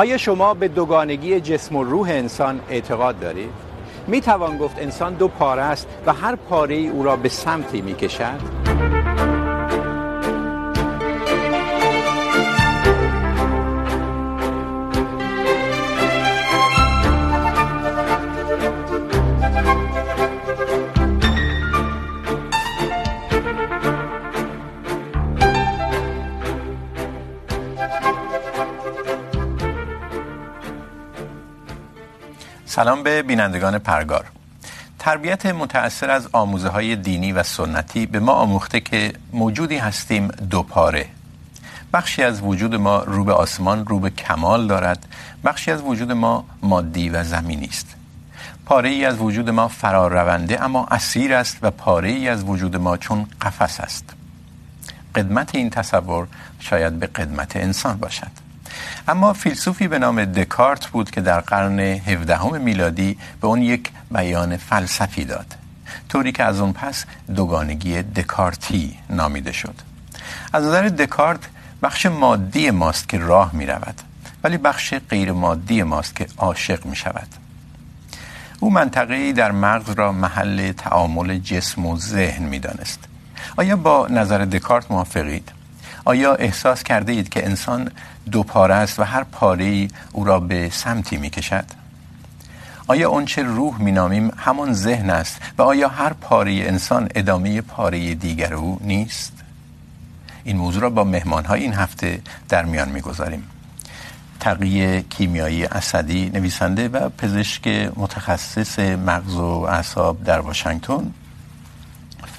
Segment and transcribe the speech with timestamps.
[0.00, 3.50] آیا شما به دوگانگی جسم و روح انسان اعتقاد دارید؟
[4.06, 7.80] می توان گفت انسان دو پاره است و هر پاره ای او را به سمتی
[7.80, 8.59] می کشد؟
[32.80, 34.24] سلام به بینندگان پرگار.
[34.98, 40.62] تربیت متأثر از آموزه های دینی و سنتی به ما آموخته که موجودی هستیم دو
[40.62, 41.06] پاره.
[41.92, 45.06] بخشی از وجود ما رو به آسمان، رو به کمال دارد.
[45.44, 47.96] بخشی از وجود ما مادی و زمینی است.
[48.66, 52.76] پاره ای از وجود ما فرار رونده اما اسیر است و پاره ای از وجود
[52.76, 54.04] ما چون قفس است.
[55.14, 56.26] قدمت این تصور
[56.60, 58.39] شاید به قدمت انسان باشد.
[59.08, 64.56] اما فیلسوفی به نام دکارت بود که در قرن 17 میلادی به اون یک بیان
[64.56, 65.54] فلسفی داد،
[66.08, 69.74] طوری که از اون پس دوگانگی دکارتی نامیده شد.
[70.52, 71.40] از نظر دکارت
[71.82, 73.94] بخش مادی ماست که راه می رود
[74.44, 77.28] ولی بخش غیر مادی ماست که عاشق می شود
[78.60, 82.98] او منطقه‌ای در مغز را محل تعامل جسم و ذهن می دانست
[83.56, 85.52] آیا با نظر دکارت موافقید؟
[86.04, 87.90] آیا احساس کرده اید که انسان
[88.30, 91.64] دو پاره است و هر پاره ای او را به سمتی می کشد؟
[92.86, 98.14] آیا آنچه روح می نامیم همان ذهن است و آیا هر پاره انسان ادامه پاره
[98.14, 99.32] دیگر او نیست؟
[100.44, 103.48] این موضوع را با مهمان های این هفته در میان می گذاریم.
[104.40, 111.14] تقیه کیمیایی اسدی، نویسنده و پزشک متخصص مغز و اعصاب در واشنگتن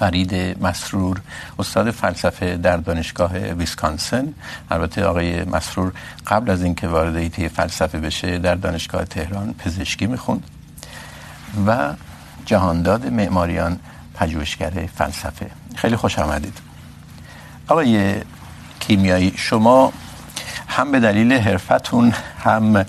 [0.02, 1.20] فرید مسرور،
[1.58, 4.34] استاد فلسفه در دانشگاه ویسکانسن.
[4.70, 5.92] البته آقای مسرور
[6.26, 10.42] قبل از اینکه وارد ایته فلسفه بشه در دانشگاه تهران پزشکی میخوند
[11.66, 11.94] و
[12.46, 13.78] جهانداد معماریان
[14.14, 15.50] پژوهشگر فلسفه.
[15.74, 16.58] خیلی خوش آمدید.
[17.68, 18.14] آقای
[18.80, 19.92] کیمیایی، شما
[20.68, 22.14] هم به دلیل حرفتون،
[22.44, 22.84] هم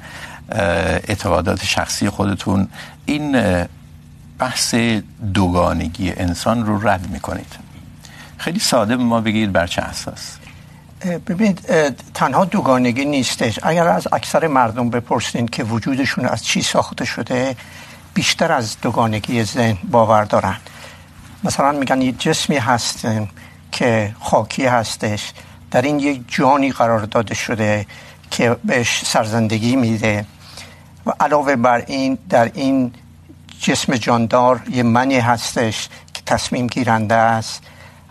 [0.50, 2.68] اعتقادات شخصی خودتون
[3.06, 3.36] این
[4.44, 4.76] بحث
[5.34, 7.54] دوگانگی انسان رو رد میکنید.
[8.38, 10.38] خیلی ساده به ما بگید بر چه اساس؟
[11.28, 11.60] ببینید
[12.14, 13.60] تنها دوگانگی نیستش.
[13.64, 17.56] اگر از اکثر مردم بپرسین که وجودشون از چی ساخته شده،
[18.14, 20.58] بیشتر از دوگانگی ذهن باور دارن.
[21.44, 23.30] مثلا میگن یه جسمی هستن
[23.72, 25.32] که خاکی هستش.
[25.72, 27.86] در این یک جانی قرار داده شده
[28.32, 30.26] که بهش سرزندگی میده.
[31.06, 32.92] و علاوه بر این، در این
[33.64, 37.64] جسم جاندار یه منی هستش که تصمیم گیرنده است.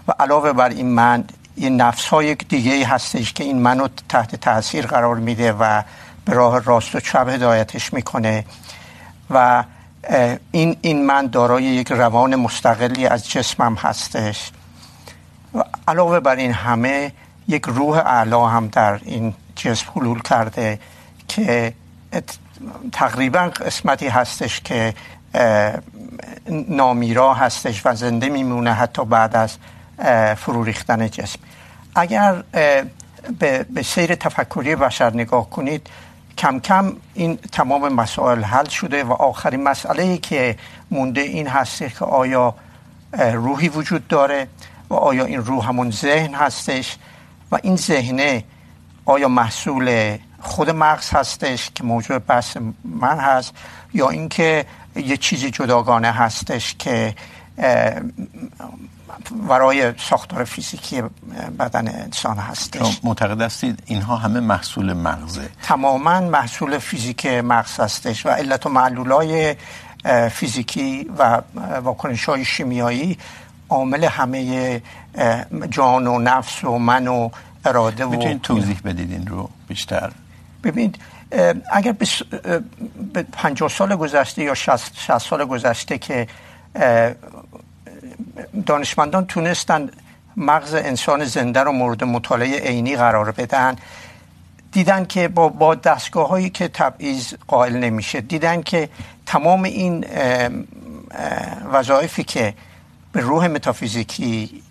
[0.08, 1.24] و علاوه بر این من،
[1.56, 5.82] یه نفس های دیگه هستش که این منو تحت تاثیر قرار میده و
[6.24, 8.44] به راه راست و چپ هدایتش میکنه.
[9.30, 9.64] و
[10.52, 14.50] این این من دارای یک روان مستقلی از جسمم هستش.
[15.54, 17.12] و علاوه بر این همه،
[17.48, 20.80] یک روح اعلی هم در این جسم حلول کرده
[21.28, 21.74] که
[22.92, 24.94] تقریباً قسمتی هستش که
[26.68, 29.56] نامیرا هستش و زنده میمونه حتی بعد از
[30.36, 31.38] فرو ریختن جسم.
[31.94, 32.42] اگر
[33.38, 35.88] به, به سیر تفکری بشر نگاه کنید
[36.38, 40.56] کم کم این تمام مسائل حل شده و آخرین مسئله ای که
[40.90, 42.54] مونده این هسته که آیا
[43.32, 44.46] روحی وجود داره
[44.90, 46.96] و آیا این روح همون ذهن هستش
[47.52, 48.44] و این ذهنه
[49.04, 53.54] آیا محصول خود مغز هستش که موضوع بحث من هست
[53.94, 54.66] یا اینکه
[54.96, 57.14] یه چیزی جداگانه هستش که
[59.48, 61.02] برای ساختار فیزیکی
[61.58, 63.00] بدن انسان هستش.
[63.04, 65.48] معتقد هستید اینها همه محصول مغزه.
[65.62, 69.56] تماما محصول فیزیک مغز هستش و علت و معلولای
[70.30, 71.42] فیزیکی و
[71.82, 73.18] واکنش های شیمیایی
[73.68, 74.82] عامل همه
[75.70, 77.30] جان و نفس و من و
[77.64, 80.12] اراده و میتونید توضیح بدید این رو بیشتر؟
[80.64, 80.98] ببینید
[81.72, 81.92] اگر
[83.12, 86.26] به پنجاه سال گذشته یا شست سال گذشته که
[88.66, 89.90] دانشمندان تونستن
[90.36, 93.76] مغز انسان زنده رو مورد مطالعه عینی قرار بدن
[94.72, 98.88] دیدن که با, با دستگاه هایی که تبعیض قائل نمیشه دیدن که
[99.26, 100.04] تمام این
[101.72, 102.54] وظایفی که
[103.12, 104.62] به روح متافیزیکی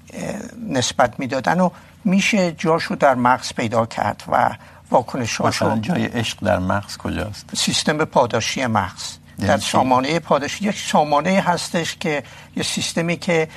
[0.69, 1.69] نسبت میدادن و
[2.05, 4.55] میشه جاشو در مغز پیدا کرد و
[4.91, 9.17] واکنش مثلا جای عشق در مغز کجاست؟ سیستم پاداشی مغز.
[9.39, 12.23] در سامانه پاداشی یک سامانه هستش که
[12.55, 13.47] یه سیستمی که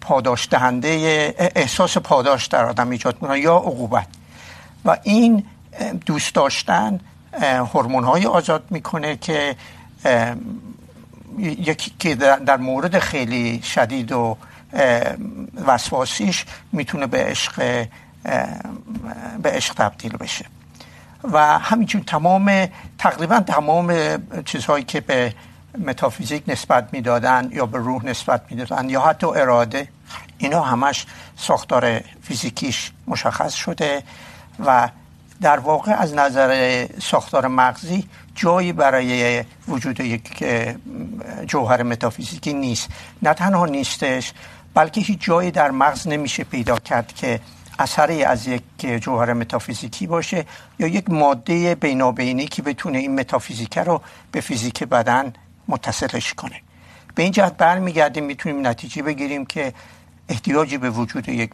[0.00, 0.88] پاداش دهنده
[1.56, 4.06] احساس پاداش در آدم ایجاد میکنه یا عقوبت.
[4.84, 5.44] و این
[6.06, 7.00] دوست داشتن
[7.42, 9.56] هورمون های آزاد میکنه که
[11.38, 14.36] یکی که در مورد خیلی شدید و
[15.66, 17.86] وسواسیش میتونه به عشق
[19.42, 20.44] به عشق تبدیل بشه.
[21.32, 22.66] و همینجور تمام،
[22.98, 23.92] تقریباً تمام
[24.44, 25.34] چیزهایی که به
[25.78, 29.88] متافیزیک نسبت میدادن یا به روح نسبت میدادن یا حتی اراده،
[30.38, 31.06] اینا همش
[31.36, 34.02] ساختار فیزیکیش مشخص شده
[34.66, 34.88] و
[35.40, 40.44] در واقع از نظر ساختار مغزی جایی برای وجود یک
[41.46, 42.88] جوهر متافیزیکی نیست.
[43.22, 44.32] نه تنها نیستش،
[44.74, 47.40] بلکه هیچ جایی در مغز نمیشه پیدا کرد که
[47.80, 48.62] اثری از یک
[49.00, 50.44] جوهر متافیزیکی باشه
[50.78, 54.00] یا یک ماده بینابینی که بتونه این متافیزیک رو
[54.32, 55.32] به فیزیک بدن
[55.68, 56.60] متصلش کنه.
[57.14, 59.72] به این جهت برمیگردیم، میتونیم نتیجه بگیریم که
[60.28, 61.50] احتیاجی به وجود یک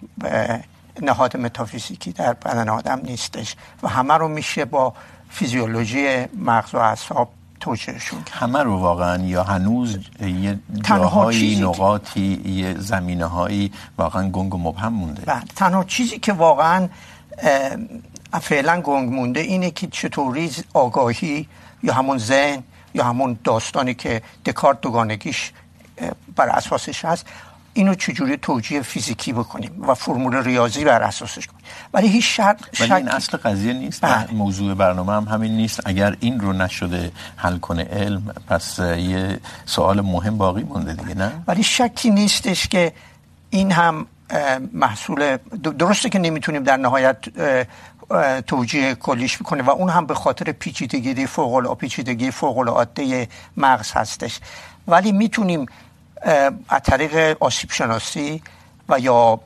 [1.03, 4.95] نهاد متافیزیکی در بدن آدم نیستش و همه رو میشه با
[5.31, 7.31] فیزیولوژی مغز و اعصاب
[7.61, 14.59] توجیهشون همه رو واقعا یا هنوز یه جاهایی نقاطی یه زمینه هایی واقعا گنگ و
[14.59, 15.23] مبهم مونده.
[15.23, 16.89] بله تنها چیزی که واقعا
[18.41, 21.49] فعلا گنگ مونده اینه که چطوری آگاهی
[21.83, 22.63] یا همون ذهن
[22.95, 25.53] یا همون داستانی که دکارت دوگانگیش
[26.37, 27.27] بر اساسش هست
[27.77, 31.61] اینو چجوری توجیه فیزیکی بکنیم و فرمول ریاضی بر اساسش کنیم.
[31.95, 34.01] ولی هیچ شرط ولی این اصل قضیه نیست.
[34.01, 34.33] بله.
[34.33, 35.81] موضوع برنامه هم همین نیست.
[35.85, 41.33] اگر این رو نشده حل کنه علم پس یه سوال مهم باقی مونده دیگه نه؟
[41.47, 42.93] ولی شکی نیستش که
[43.51, 44.07] این هم
[44.73, 45.37] محصول
[45.79, 47.17] درسته که نمیتونیم در نهایت
[48.47, 53.93] توجیه کلیش بکنه و اون هم به خاطر پیچیدگی فوق العاده پیچیدگی فوق العاده مغز
[53.93, 54.41] هستش.
[54.89, 55.67] ولی میتونیم
[56.69, 58.43] از طریق آسیب شناسی
[58.89, 59.41] و یا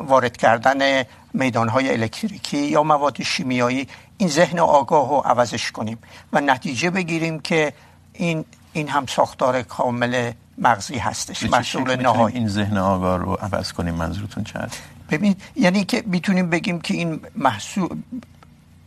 [0.00, 1.04] وارد کردن
[1.34, 5.98] میدانهای الکتریکی یا مواد شیمیایی این ذهن آگاه رو عوضش کنیم
[6.32, 7.72] و نتیجه بگیریم که
[8.12, 12.36] این این هم ساختار کامل مغزی هستش مسئول نهایی.
[12.36, 16.94] این ذهن آگاه رو عوض کنیم؟ منظورتون چه هست ببین یعنی که میتونیم بگیم که
[16.94, 17.88] این محصول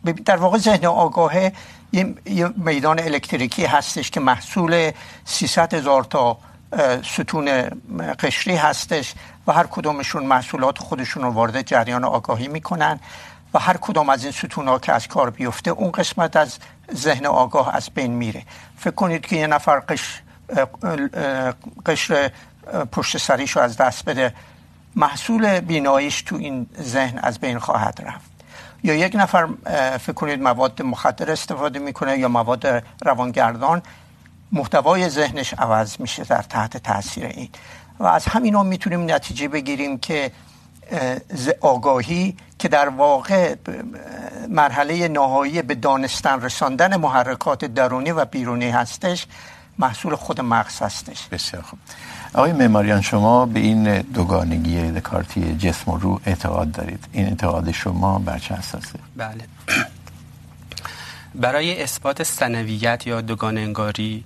[0.04, 1.52] ببین در واقع ذهن آگاهه
[1.92, 4.90] یه, یه میدان الکتریکی هستش که محصول
[5.24, 6.38] 300 هزار تا
[7.04, 7.70] ستون
[8.18, 9.14] قشری هستش
[9.46, 13.00] و هر کدومشون محصولات خودشون رو وارد جریان آگاهی میکنن
[13.54, 16.58] و هر کدوم از این ستون ها که از کار بیفته، اون قسمت از
[16.94, 18.42] ذهن آگاه از بین میره.
[18.78, 20.22] فکر کنید که یه نفر قش...
[21.86, 22.30] قشر
[22.92, 24.34] پشت سریش رو از دست بده.
[24.96, 28.30] محصول بیناییش تو این ذهن از بین خواهد رفت.
[28.82, 29.48] یا یک نفر
[29.98, 33.82] فکر کنید مواد مخدر استفاده میکنه یا مواد روانگردان
[34.52, 37.48] محتوای ذهنش عوض میشه در تحت تاثیر این.
[37.98, 40.32] و از همینا میتونیم نتیجه بگیریم که
[41.60, 43.54] آگاهی که در واقع
[44.48, 49.26] مرحله نهایی به دانستن رساندن محرکات درونی و بیرونی هستش
[49.78, 51.28] محصول خود مغز هستش.
[51.28, 51.78] بسیار خوب.
[52.34, 57.04] آقای معماریان شما به این دوگانگی دکارتی جسم و روح اعتقاد دارید.
[57.12, 59.44] این اعتقاد شما بر چه اساسه بله.
[61.34, 64.24] برای اثبات سنویت یا دوگانه انگاری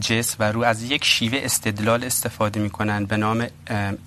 [0.00, 3.46] جسم و روح از یک شیوه استدلال استفاده میکنن به نام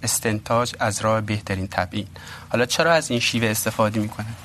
[0.03, 2.07] استنتاج از راه بهترین تبیین
[2.49, 4.35] حالا چرا از این شیوه استفاده میکنن؟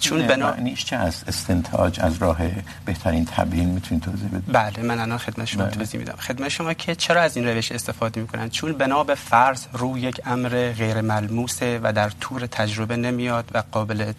[0.00, 2.38] چون بنا معنیش چه است؟ استنتاج از راه
[2.84, 6.16] بهترین تبیین میتونید توضیح بدید؟ بله من الان خدمت شما توضیح میدم.
[6.18, 10.20] خدمت شما که چرا از این روش استفاده میکنن؟ چون بنا به فرض روی یک
[10.26, 14.12] امر غیر ملموسه و در طور تجربه نمیاد و قابل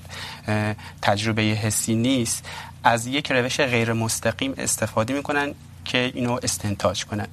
[1.01, 2.45] تجربه حسی نیست.
[2.83, 5.53] از یک روش غیر مستقیم استفاده میکنن.
[5.85, 7.27] که اینو استنتاج کنن.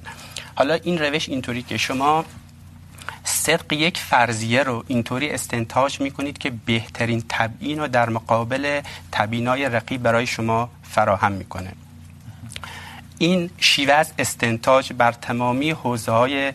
[0.55, 2.25] حالا این روش اینطوری که شما
[3.23, 8.81] صدق یک فرضیه رو اینطوری استنتاج میکنید که بهترین تبیین رو در مقابل
[9.11, 11.71] تبیینای رقیب برای شما فراهم میکنه.
[13.17, 16.53] این شیوه از استنتاج بر تمامی حوزه های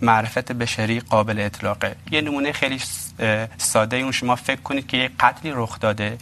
[0.00, 1.96] معرفت بشری قابل اطلاقه.
[2.10, 2.80] یه نمونه خیلی
[3.58, 6.18] ساده اون شما فکر کنید که یک قتلی رخ داده.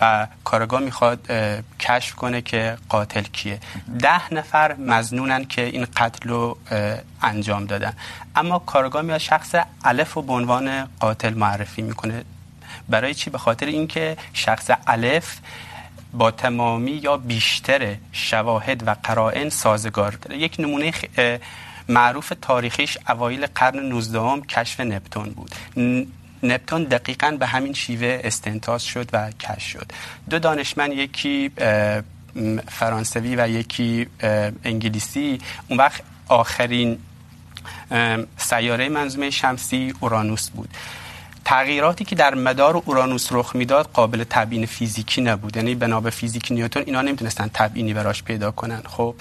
[0.00, 1.26] و کارگاه میخواد
[1.80, 3.60] کشف کنه که قاتل کیه.
[3.98, 6.58] ده نفر مزنونن که این قتل رو
[7.22, 7.92] انجام دادن.
[8.36, 9.54] اما کارگاه میاد شخص
[9.84, 12.24] الف رو به عنوان قاتل معرفی میکنه.
[12.88, 15.38] برای چی؟ به خاطر اینکه شخص الف
[16.12, 20.38] با تمامی یا بیشتر شواهد و قرائن سازگار داره.
[20.38, 21.04] یک نمونه خ...
[21.88, 25.54] معروف تاریخیش اوایل قرن 19 کشف نپتون بود.
[26.42, 29.92] نپتون دقیقا به همین شیوه استنتاج شد و کشف شد.
[30.30, 31.50] دو دانشمند، یکی
[32.68, 34.06] فرانسوی و یکی
[34.64, 35.38] انگلیسی.
[35.68, 36.98] اون وقت آخرین
[38.36, 40.68] سیاره منظومه شمسی اورانوس بود.
[41.44, 45.56] تغییراتی که در مدار اورانوس رخ میداد قابل تبیین فیزیکی نبود.
[45.56, 48.82] یعنی بنا به فیزیک نیوتن اینا نمیتونستن تبیینی براش پیدا کنن.
[48.86, 49.14] خب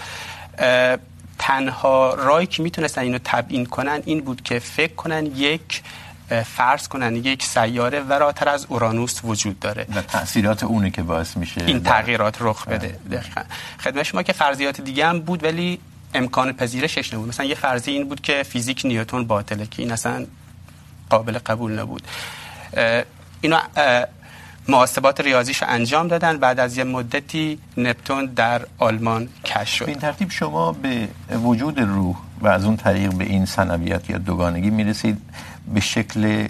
[1.39, 5.81] تنها راهی که میتونستن اینو تبیین کنن این بود که فکر کنن یک
[6.29, 9.85] فرض کنن یک سیاره وراتر از اورانوس وجود داره.
[9.95, 12.99] و تاثیرات اونه که باعث میشه این تغییرات رخ بده.
[13.11, 13.41] دقیقاً.
[13.79, 15.79] خدمت شما که فرضیات دیگه هم بود ولی
[16.13, 17.27] امکان پذیرشش نبود.
[17.29, 20.25] مثلا یه فرضی این بود که فیزیک نیوتن باطله که این اصلا
[21.09, 22.07] قابل قبول نبود.
[23.41, 23.59] اینو
[24.67, 26.37] محاسبات ریاضیش انجام دادن.
[26.37, 29.87] بعد از یه مدتی نپتون در آلمان کشف شد.
[29.87, 31.07] این ترتیب شما به
[31.43, 35.21] وجود روح و از اون طریق به این سنویت یا دوگانگی میرسید.
[35.73, 36.47] به شکل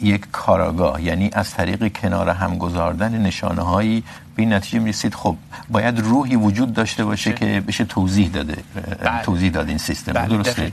[0.00, 4.02] یک کاراگاه یعنی از طریق کنار هم گذاردن نشانه هایی
[4.36, 5.14] به این نتیجه میرسید.
[5.14, 5.36] خب
[5.68, 8.56] باید روحی وجود داشته باشه که بشه توضیح داده
[9.02, 9.22] بله.
[9.22, 10.12] توضیح داد این سیستم.
[10.12, 10.72] بله درسته؟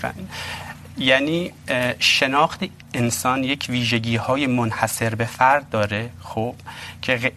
[0.97, 1.51] یعنی
[1.99, 2.63] شناخت
[2.93, 6.55] انسان یک ویژگی های منحصر به فرد داره خب
[7.01, 7.31] که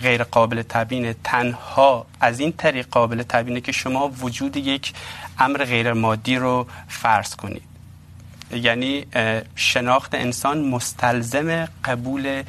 [0.00, 4.92] غیر قابل تبیین تنها از این طریق قابل تبیینه که شما وجود یک
[5.38, 7.75] امر غیر مادی رو فرض کنید.
[8.52, 9.06] یعنی
[9.56, 12.42] شناخت انسان مستلزم قبول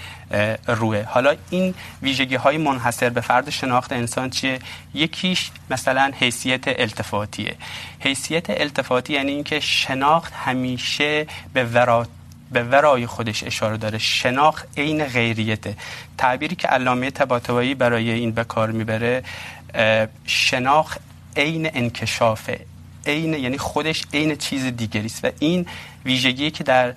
[0.67, 1.03] روحه.
[1.03, 4.59] حالا این ویژگی های منحصر به فرد شناخت انسان چیه؟
[4.93, 7.55] یکیش مثلا حیثیت التفاتیه.
[7.99, 12.09] حیثیت التفاتی یعنی اینکه شناخت همیشه به ورات
[12.51, 13.97] به ورای خودش اشاره داره.
[13.97, 15.75] شناخت عین غیریته.
[16.17, 19.23] تعبیری که علامه طباطبایی برای این به کار میبره
[20.25, 20.99] شناخت
[21.37, 22.59] عین انکشافه.
[23.07, 25.25] عین یعنی خودش عین چیز دیگری است.
[25.25, 25.65] و این
[26.05, 26.93] ویژگی که در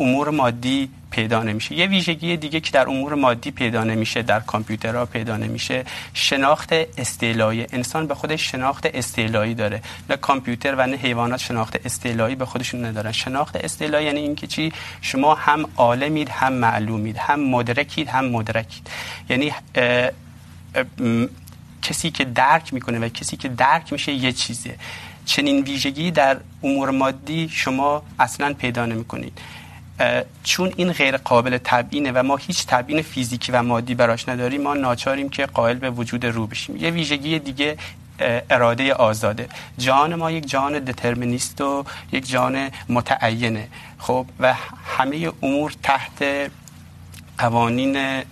[0.00, 1.74] امور مادی پیدا نمیشه.
[1.74, 5.84] یه ویژگی دیگه که در امور مادی پیدا نمیشه، در کامپیوترها پیدا نمیشه،
[6.14, 7.66] شناخت استعلایی.
[7.72, 9.82] انسان به خودش شناخت استعلایی داره.
[10.10, 13.12] نه کامپیوتر و نه حیوانات شناخت استعلایی به خودشون ندارن.
[13.12, 18.90] شناخت استعلایی یعنی اینکه چی؟ شما هم عالمید، هم معلومید، هم مدرکید هم مدرکید.
[19.28, 20.10] یعنی اه
[20.74, 20.84] اه
[21.82, 24.74] کسی که درک میکنه و کسی که درک میشه یه چیزه.
[25.24, 29.38] چنین ویژگی در امور مادی شما اصلا پیدا نمیکنید.
[30.44, 34.74] چون این غیر قابل تبیینه و ما هیچ تبیین فیزیکی و مادی براش نداریم، ما
[34.74, 36.76] ناچاریم که قائل به وجود رو بشیم.
[36.76, 37.76] یه ویژگی دیگه
[38.50, 39.48] اراده آزاده.
[39.78, 43.68] جان ما یک جان دترمینیست و یک جان متعینه.
[43.98, 44.54] خب، و
[44.96, 46.50] همه امور تحت
[47.38, 48.22] قوانین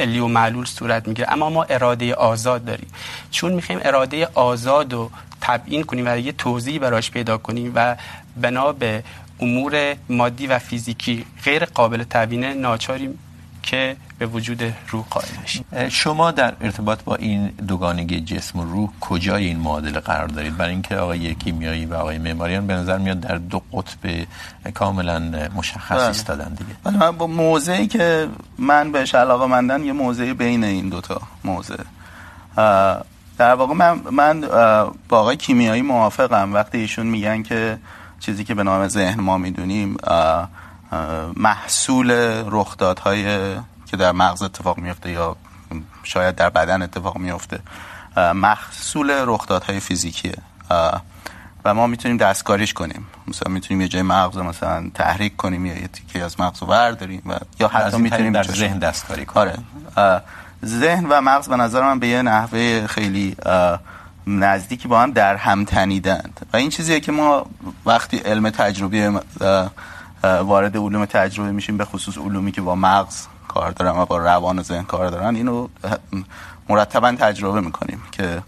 [0.00, 1.32] علی و معلول صورت میگیره.
[1.32, 2.88] اما ما اراده آزاد داریم.
[3.30, 7.96] چون میخوایم اراده آزاد رو تبیین کنیم و یه توضیحی براش پیدا کنیم و
[8.36, 9.02] بنا به
[9.40, 13.18] امور مادی و فیزیکی غیر قابل تبیینه ناچاریم
[13.62, 18.90] که به وجود روح قائل بشیم شما در ارتباط با این دوگانگی جسم و روح
[19.00, 23.20] کجای این معادله قرار دارید؟ برای اینکه آقای کیمیایی و آقای معماریان به نظر میاد
[23.20, 24.26] در دو قطب
[24.74, 26.70] کاملا مشخص ایستادن دیگه.
[26.84, 31.82] ولی من با موضعی که من بهش علاقه مندن یه موضعی بین این دوتا موضع.
[33.38, 34.40] در واقع من من
[35.08, 36.54] با آقای کیمیایی موافقم.
[36.54, 37.78] وقتی ایشون میگن که
[38.20, 39.96] چیزی که به نام ذهن ما میدونیم
[41.36, 42.10] محصول
[42.46, 43.56] رخدادهای
[43.90, 45.36] که در مغز اتفاق میفته یا
[46.02, 47.60] شاید در بدن اتفاق میفته
[48.34, 50.34] محصول رخدادهای فیزیکیه.
[51.64, 53.06] و ما میتونیم دستکاریش کنیم.
[53.28, 57.36] مثلا میتونیم یه جای مغز مثلا تحریک کنیم یا یه تیکه از مغز داریم و
[57.60, 59.66] یا حتی میتونیم در ذهن دستکاری کنیم.
[59.96, 60.22] آره.
[60.64, 63.36] ذهن و مغز به نظر من به یه نحوه خیلی
[64.26, 66.46] نزدیکی با هم در هم تنیدند.
[66.52, 67.46] و این چیزیه که ما
[67.86, 69.18] وقتی علم تجربی
[70.22, 74.58] وارد علوم تجربه میشیم به خصوص علومی که با مغز کار دارن و با روان
[74.58, 75.68] و ذهن کار دارن اینو
[76.68, 78.42] مرتبا تجربه میکنیم که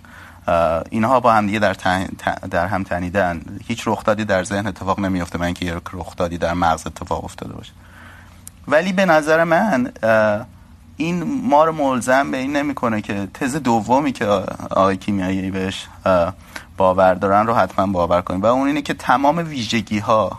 [0.90, 2.06] اینها با هم دیگه در, تن،
[2.50, 3.42] در هم تنیدن.
[3.66, 7.72] هیچ رخدادی در ذهن اتفاق نمیفته من که یک رخدادی در مغز اتفاق افتاده باشه.
[8.68, 9.92] ولی به نظر من
[10.96, 14.26] این ما رو ملزم به این نمیکنه که تز دومی که
[14.70, 15.86] آقای کیمیایی بهش
[16.76, 18.42] باور دارن رو حتما باور کنیم.
[18.42, 20.38] و اون اینه که تمام ویژگی ها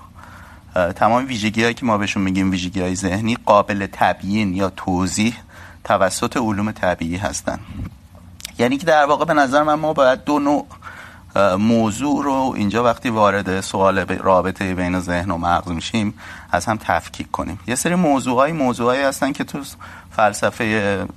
[0.96, 5.36] تمام ویژگی هایی که ما بهشون میگیم ویژگی های ذهنی قابل تبیین یا توضیح
[5.84, 7.60] توسط علوم طبیعی هستن.
[8.58, 10.68] یعنی که در واقع به نظر من ما باید دو نوع
[11.58, 16.13] موضوع رو اینجا وقتی وارد سوال رابطه بین ذهن و مغز میشیم،
[16.51, 17.60] از هم تفکیک کنیم.
[17.68, 19.60] یه سری موضوعهای موضوعهایی هستن که تو
[20.12, 21.08] فلسفه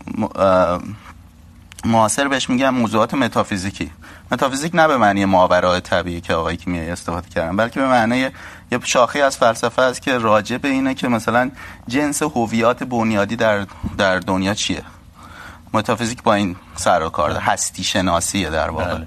[1.84, 3.90] معاصر بهش میگن موضوعات متافیزیکی.
[4.30, 8.28] متافیزیک نه به معنی ماورای طبیعی که آقای کیمیایی استفاده کردن، بلکه به معنی
[8.72, 11.50] یه شاخه از فلسفه است که راجع به اینه که مثلا
[11.88, 13.66] جنس هویات بنیادی در
[13.98, 14.82] در دنیا چیه؟
[15.72, 18.94] متافیزیک با این سر و کار هستی شناسیه در واقع.
[18.94, 19.06] بله.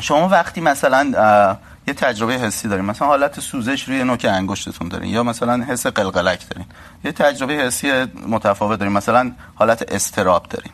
[0.00, 1.56] شما وقتی مثلا
[1.88, 6.48] یه تجربه حسی دارین مثلا حالت سوزش روی نوک انگشتتون دارین یا مثلا حس قلقلک
[6.50, 6.66] دارین
[7.04, 10.72] یه تجربه حسی متفاوت دارین مثلا حالت استراب دارین.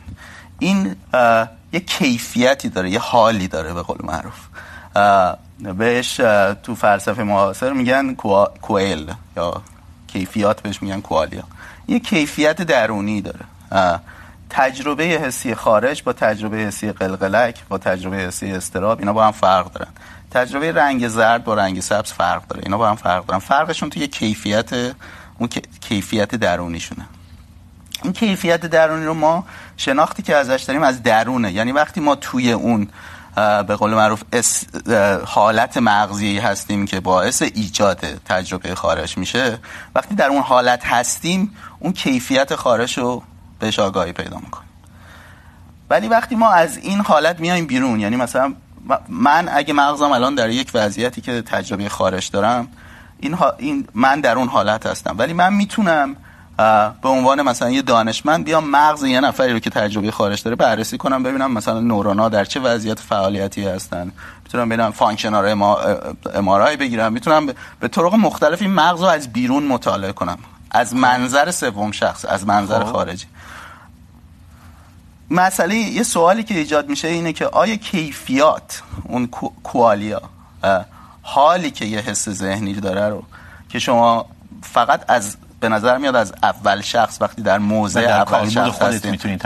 [0.59, 0.97] این
[1.73, 4.39] یه کیفیتی داره یه حالی داره به قول معروف.
[5.59, 6.17] بهش
[6.63, 8.15] تو فلسفه معاصر میگن
[8.63, 9.63] کوئل یا
[10.07, 11.43] کیفیات بهش میگن کوالیا.
[11.89, 14.01] یه کیفیت درونی داره.
[14.51, 19.73] تجربه حسی خارج با تجربه حسی قلقلک، با تجربه حسی استراب اینا با هم فرق
[19.73, 19.91] دارن.
[20.31, 22.63] تجربه رنگ زرد با رنگ سبز فرق داره.
[22.65, 23.41] اینا با هم فرق دارن.
[23.41, 24.73] فرقشون تو یه کیفیت،
[25.39, 25.49] اون
[25.81, 27.07] کیفیت درونیشونه.
[28.03, 29.45] این کیفیت درونی رو ما
[29.77, 31.53] شناختی که ازش داریم از درونه.
[31.53, 32.89] یعنی وقتی ما توی اون
[33.37, 34.23] به قول معروف
[35.27, 39.59] حالت مغزی هستیم که باعث ایجاد تجربه خارج میشه.
[39.95, 43.23] وقتی در اون حالت هستیم اون کیفیت خارج رو
[43.59, 44.69] بهش آگاهی پیدا میکنیم.
[45.91, 48.55] ولی وقتی ما از این حالت میایم بیرون یعنی مثلا
[49.09, 52.69] من اگه مغزم الان در یک وضعیتی که تجربه خارج دارم
[53.19, 55.15] این, این من در اون حالت هستم.
[55.19, 56.17] ولی من میتونم
[57.03, 60.99] به عنوان مثلا یه دانشمند بیام مغز یه نفری رو که تجربه خارج داره بررسی
[60.99, 64.13] کنم ببینم مثلا نورونا در چه وضعیت فعالیتی هستن.
[64.45, 65.63] میتونم ببینم فانکشنال
[66.35, 67.13] امارای بگیرم.
[67.13, 67.47] میتونم
[67.81, 70.39] به طرق مختلف این مغز رو از بیرون مطالعه کنم.
[70.71, 73.27] از منظر سوم شخص از منظر خارجی.
[75.31, 79.27] مسئله یه سوالی که ایجاد میشه اینه که آیا کیفیات اون
[79.63, 80.23] کوالیا
[81.23, 83.23] حالی که یه حس ذهنی داره رو
[83.69, 84.27] که شما
[84.63, 89.43] فقط از به نظر میاد از اول شخص وقتی در موضع اول شخص خودت میتونید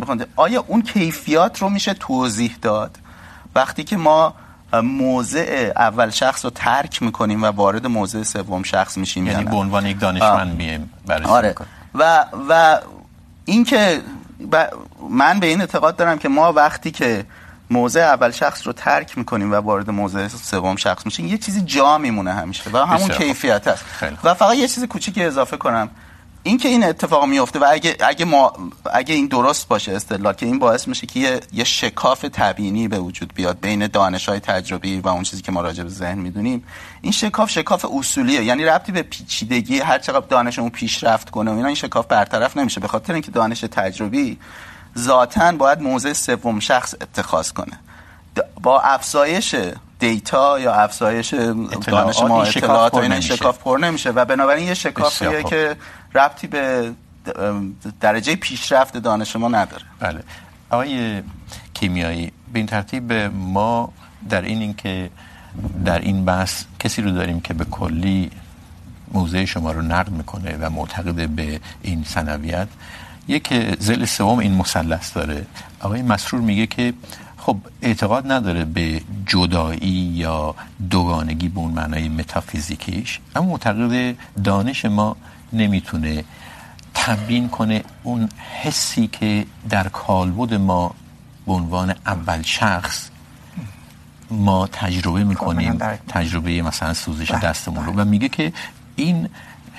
[0.00, 2.98] کنید آیا اون کیفیات رو میشه توضیح داد؟
[3.54, 4.34] وقتی که ما
[4.82, 9.86] موضع اول شخص رو ترک میکنیم و وارد موضع سوم شخص میشیم یعنی به عنوان
[9.86, 11.54] یک دانشمند میایم بررسی آره.
[11.94, 12.78] و و
[13.44, 14.00] این که
[15.10, 17.24] من به این اعتقاد دارم که ما وقتی که
[17.70, 21.26] موضع اول شخص رو ترک میکنیم و وارد موضع سوم شخص میشیم.
[21.26, 23.84] یه چیزی جا میمونه همیشه و همون کیفیت هست
[24.24, 25.90] و فقط یه چیز کوچیکی اضافه کنم.
[26.42, 28.52] این که این اتفاق میفته و اگه اگه ما
[28.92, 32.98] اگه این درست باشه استدلال که این باعث میشه که یه, یه شکاف تبیینی به
[32.98, 36.64] وجود بیاد بین دانش های تجربی و اون چیزی که ما راجع به ذهن میدونیم
[37.00, 38.44] این شکاف شکاف اصولیه.
[38.44, 42.80] یعنی ربطی به پیچیدگی هر چقدر دانشمون پیشرفت کنه و اینا این شکاف برطرف نمیشه.
[42.80, 44.38] به خاطر اینکه دانش تجربی
[44.98, 47.78] ذاتا باید موضع سوم شخص اتخاذ کنه.
[48.62, 49.54] با افزایش
[49.98, 51.34] دیتا یا افزایش
[51.86, 54.10] دانش ما اطلاعات این شکاف پر نمیشه.
[54.10, 55.76] و بنابراین یه شکافیه که
[56.14, 56.92] ربطی به
[58.00, 59.82] درجه پیشرفت دانش ما نداره.
[60.00, 60.22] بله.
[60.70, 61.22] آقای
[61.74, 63.92] کیمیایی به این ترتیب ما
[64.28, 65.10] در این اینکه
[65.84, 68.30] در این بحث کسی رو داریم که به کلی
[69.12, 72.68] موضع شما رو نقد میکنه و معتقد به این سنویت
[73.30, 75.46] یک زل سوم این مثلث داره.
[75.80, 76.94] آقای مسرور میگه که
[77.36, 80.54] خب اعتقاد نداره به جدایی یا
[80.90, 85.16] دوگانگی به اون معنای متافیزیکیش اما معتقد دانش ما
[85.52, 86.24] نمیتونه
[86.94, 88.28] تبیین کنه اون
[88.62, 90.94] حسی که در کالبد ما
[91.46, 93.08] به عنوان اول شخص
[94.30, 97.92] ما تجربه میکنیم تجربه مثلا سوزش دستمون رو.
[97.92, 98.52] و میگه که
[98.96, 99.28] این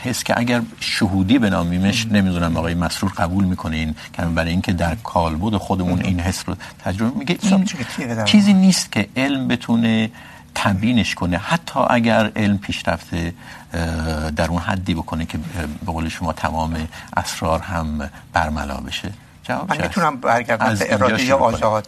[0.04, 4.96] حس که اگر شهودی بنامیمش نمیدونم آقای مسرور قبول میکنه این که برای اینکه در
[4.96, 7.66] کالبد خودمون این حس رو تجربه میگه این
[8.26, 10.12] چیزی نیست که علم بتونه
[10.56, 11.38] تبیینش کنه.
[11.38, 13.34] حتی اگر علم پیشرفته
[14.36, 15.38] در اون حدی بکنه که
[15.86, 16.88] به قول شما تمام
[17.18, 19.12] اسرار هم برملا بشه.
[19.44, 21.88] جواب من میتونم برگردم به اراده یا آزاد.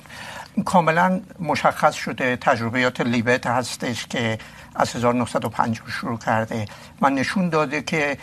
[0.66, 4.40] کاملا مشخص شده تجربیات لیبت هستش که
[4.76, 6.66] از 1950 شروع کرده.
[7.02, 8.18] و نشون داده که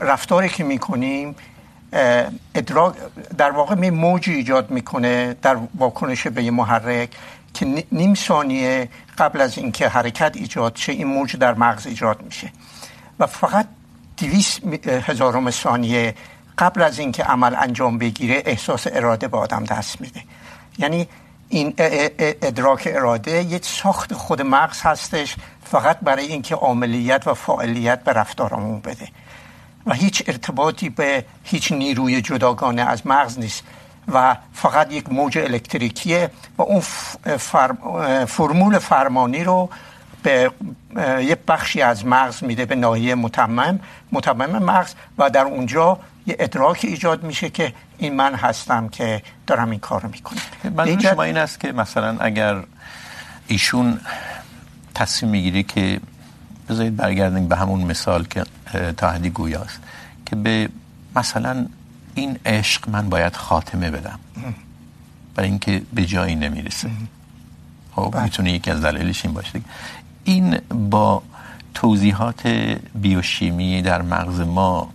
[0.00, 1.34] رفتاری که میکنیم
[2.54, 2.94] ادراک،
[3.38, 7.10] در واقع می موجی ایجاد میکنه در واکنش به یه محرک
[7.54, 12.52] که نیم ثانیه قبل از اینکه حرکت ایجاد شه، این موج در مغز ایجاد میشه.
[13.18, 13.66] و فقط
[14.16, 16.14] دویست هزارم ثانیه
[16.58, 20.22] قبل از اینکه عمل انجام بگیره، احساس اراده به آدم دست میده.
[20.78, 21.08] یعنی
[21.48, 28.12] این ادراک اراده یک ساخت خود مغز هستش فقط برای اینکه عملیات و فعالیت به
[28.12, 29.08] رفتارمون بده.
[29.86, 33.62] و هیچ ارتباطی به هیچ نیروی جداگانه از مغز نیست.
[34.12, 36.80] و فقط یک موج الکتریکیه و اون
[37.38, 37.78] فرم
[38.24, 39.70] فرمول فرمانی رو
[40.22, 40.50] به
[41.20, 43.80] یک بخشی از مغز میده به ناحیه متمم
[44.12, 49.70] متمم مغز و در اونجا یه ادراک ایجاد میشه که این من هستم که دارم
[49.70, 50.40] این کار رو میکنم
[50.76, 52.62] منظور شما این است که مثلا اگر
[53.46, 54.00] ایشون
[54.94, 56.00] تصمیم میگیره که
[56.68, 58.44] بذارید برگردیم به همون مثال که
[58.96, 59.80] تا حدی گویاست
[60.26, 60.68] که به
[61.16, 61.66] مثلا
[62.14, 64.18] این عشق من باید خاتمه بدم.
[65.34, 66.90] برای اینکه به جایی نمیرسه.
[67.96, 69.60] خب میتونه یکی از دلایلش این باشه.
[70.24, 70.58] این
[70.90, 71.22] با
[71.74, 72.46] توضیحات
[72.94, 74.93] بیوشیمی در مغز ما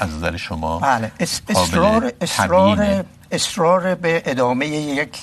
[0.00, 1.12] از نظر شما بله.
[1.48, 5.18] اصرار اصرار اصرار به ادامه یک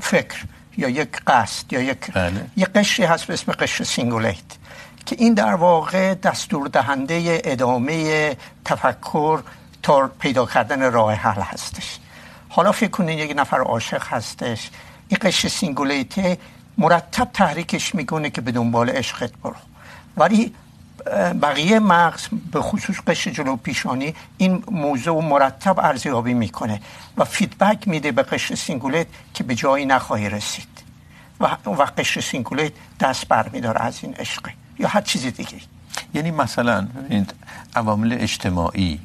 [0.00, 0.44] فکر
[0.76, 2.46] یا یک قصد یا یک بله.
[2.56, 4.36] یک قشری هست به اسم قشر سینگولیت
[5.06, 9.40] که این در واقع دستور دهنده ادامه تفکر
[9.82, 11.98] تا پیدا کردن راه حل هستش.
[12.48, 14.70] حالا فکر کنید یک نفر عاشق هستش.
[15.08, 16.38] این قشر سینگولیت
[16.78, 19.54] مرتب تحریکش میکنه که به دنبال عشقت برو.
[20.16, 20.54] ولی
[21.42, 26.80] بقیه مغز به خصوص قشر جلو پیشانی این موضوع مرتب ارزیابی میکنه
[27.16, 30.68] و فیدبک میده به قشر سینگولیت که به جایی نخواهی رسید.
[31.40, 35.60] و و قشر سینگولیت دست بر میداره از این عشق یا هر چیز دیگه.
[36.14, 36.88] یعنی مثلا
[37.76, 39.00] عوامل اجتماعی،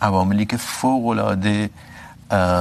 [0.00, 1.70] عواملی که فوق العاده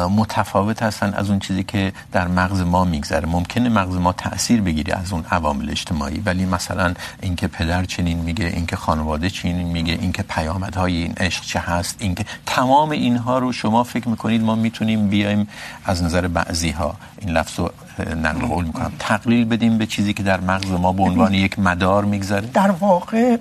[0.09, 3.27] متفاوت هستن از اون چیزی که در مغز ما میگذره.
[3.27, 8.45] ممکنه مغز ما تاثیر بگیره از اون عوامل اجتماعی ولی مثلا اینکه پدر چنین میگه
[8.45, 13.83] اینکه خانواده چنین میگه اینکه پیامدهای این عشق چه هست اینکه تمام اینها رو شما
[13.83, 15.47] فکر میکنید ما میتونیم بیایم
[15.85, 17.71] از نظر بعضی ها این لفظ رو
[18.15, 18.91] نقل قول میکنم.
[18.99, 23.37] تقلیل بدیم به چیزی که در مغز ما به عنوان یک مدار میگذره؟ در واقع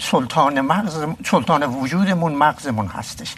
[0.00, 3.34] سلطان مغز سلطان وجودمون مغزمون هستش.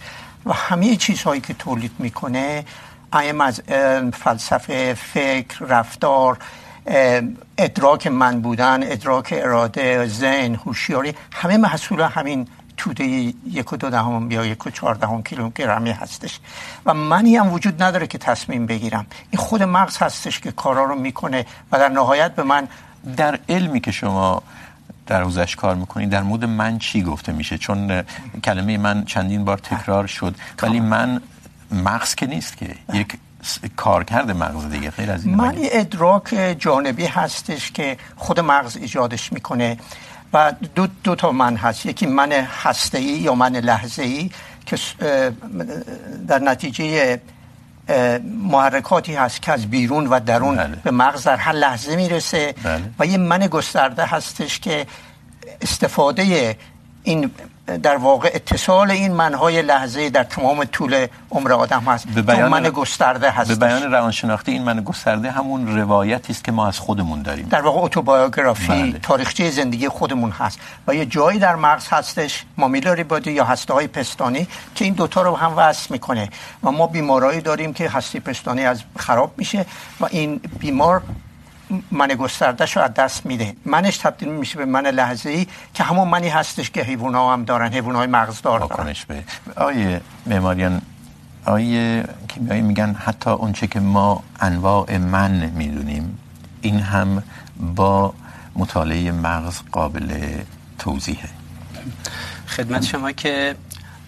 [0.46, 2.64] و همه چیزهایی که تولید میکنه
[3.14, 6.38] ایم از علم فلسفه، فکر، رفتار
[7.58, 13.04] ادراک من بودن، ادراک اراده، ذهن، هوشیاری، همه محصول همین توده
[13.50, 16.40] یک و دو دهم یا یک و چهار دهم کیلوگرمی هستش.
[16.86, 19.06] و منی هم وجود نداره که تصمیم بگیرم.
[19.30, 22.68] این خود مغز هستش که کارا رو میکنه و در نهایت به من
[23.16, 24.42] در علمی که شما
[25.06, 28.02] در حوزش کار میکنید در مورد من چی گفته میشه؟ چون
[28.44, 30.34] کلمه من چندین بار تکرار شد.
[30.62, 31.20] ولی من
[31.72, 33.18] مغز که نیست که یک
[33.76, 39.32] کار کرده مغز دیگه غیر از این من ادراک جانبی هستش که خود مغز ایجادش
[39.32, 39.76] میکنه
[40.32, 41.86] و دو, دو تا من هست.
[41.86, 44.30] یکی من هسته ای یا من لحظه ای
[44.66, 44.76] که
[46.28, 47.20] در نتیجه
[48.50, 50.76] محرکاتی هست که از بیرون و درون بله.
[50.84, 52.82] به مغز در هر لحظه میرسه بله.
[52.98, 54.86] و یه من گسترده هستش که
[55.62, 56.56] استفاده
[57.02, 57.30] این
[57.66, 62.06] در واقع اتصال این منهای لحظه در تمام طول عمر آدم هست.
[62.06, 66.52] به بیان من گسترده هست به بیان روانشناختی این من گسترده همون روایتی است که
[66.52, 67.46] ما از خودمون داریم.
[67.50, 68.98] در واقع اتوبیوگرافی بله.
[68.98, 73.86] تاریخچه زندگی خودمون هست و یه جایی در مغز هستش مامیلاری بادی یا هسته های
[73.86, 76.28] پستانی که این دوتا رو هم وصل میکنه.
[76.62, 79.66] و ما بیمارایی داریم که هسته پستانی از خراب میشه
[80.00, 81.02] و این بیمار
[81.90, 83.56] من گسترده شو از دست میده.
[83.64, 87.44] منش تبدیل میشه به من لحظه ای که همون منی هستش که حیوان ها هم
[87.44, 88.94] دارن حیوان های مغزدار دارن.
[89.08, 89.24] به.
[89.56, 90.82] آیه معماریان
[91.44, 96.18] آیه کیمیایی میگن حتی اونچه که ما انواع من میدونیم
[96.60, 97.22] این هم
[97.76, 98.14] با
[98.56, 100.38] مطالعه مغز قابل
[100.78, 101.28] توضیحه.
[102.46, 103.56] خدمت شما که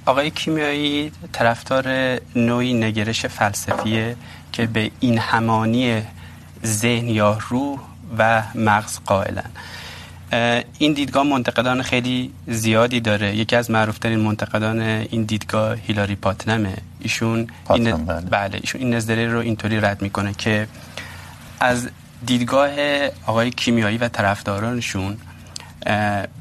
[0.06, 4.16] آقای کیمیایی طرفدار نوعی نگرش فلسفیه
[4.52, 6.02] که به این همانی
[6.64, 7.78] ذهن یا روح
[8.18, 9.50] و مغز قائلن.
[10.78, 13.36] این دیدگاه منتقدان خیلی زیادی داره.
[13.36, 16.76] یکی از معروفترین منتقدان این دیدگاه هیلاری پاتنمه.
[17.00, 18.20] ایشون پاتنم این بله.
[18.20, 20.68] بله ایشون این نظریه رو اینطوری رد میکنه که
[21.60, 21.88] از
[22.26, 22.70] دیدگاه
[23.26, 25.16] آقای کیمیایی و طرفدارانشون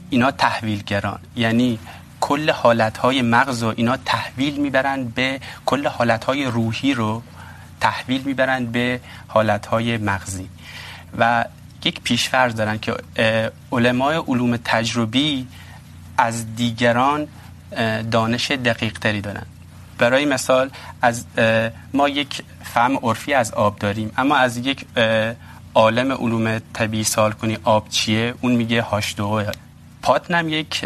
[0.10, 1.20] اینا تحویلگران.
[1.36, 1.80] یعنی
[2.22, 7.24] کل حالتهای مغز و اینا تحویل میبرن به کل حالتهای روحی رو
[7.86, 10.50] تحویل میبرند به حالتهای مغزی.
[11.20, 11.46] و
[11.86, 12.94] یک پیشفرض دارن که
[13.72, 15.48] علمای علوم تجربی
[16.18, 17.28] از دیگران
[18.12, 19.46] دانش دقیق تری دارن.
[19.98, 20.70] برای مثال
[21.02, 21.26] از
[21.94, 24.12] ما یک فهم عرفی از آب داریم.
[24.18, 24.86] اما از یک
[25.74, 29.52] عالم علوم طبیعی سال کنی آب چیه؟ اون میگه هاشدوه
[30.02, 30.86] پاتنم یک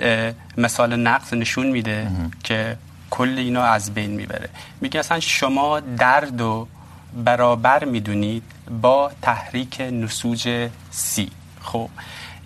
[0.57, 2.11] مثال نقص نشون میده
[2.43, 2.77] که
[3.09, 4.49] کل اینا از بین میبره.
[4.81, 6.67] میگه اصلا شما درد و
[7.13, 8.43] برابر میدونید
[8.81, 11.31] با تحریک نسوج سی.
[11.61, 11.89] خب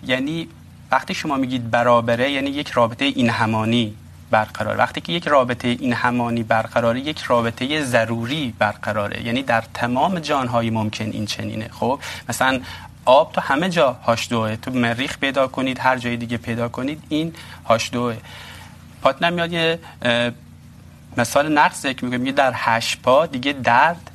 [0.06, 0.48] یعنی
[0.90, 3.94] وقتی شما میگید برابره یعنی یک رابطه این همانی
[4.30, 9.22] برقرار وقتی که یک رابطه این همانی برقراره، یک رابطه ضروری برقراره.
[9.26, 11.68] یعنی در تمام جانهای ممکن این چنینه.
[11.72, 12.60] خب، مثلا
[13.04, 17.02] آب تو همه جا هاش دوه تو مریخ پیدا کنید، هر جای دیگه پیدا کنید،
[17.08, 17.34] این
[17.68, 18.16] هاش دوه
[19.02, 19.78] پات نمیاد یه
[21.16, 24.10] مثال نقص که میگه در هشت پا دیگه درد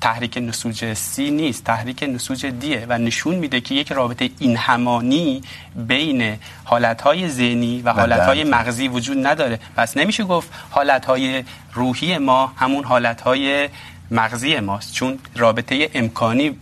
[0.00, 1.64] تحریک نسوج سی نیست.
[1.64, 5.42] تحریک نسوج دیه و نشون میده که یک رابطه این همانی
[5.76, 9.58] بین حالتهای ذهنی و حالتهای مغزی وجود نداره.
[9.76, 13.68] پس نمیشه گفت حالتهای روحی ما همون حالتهای
[14.10, 14.92] مغزی ماست.
[14.92, 16.56] چون رابطه امکانی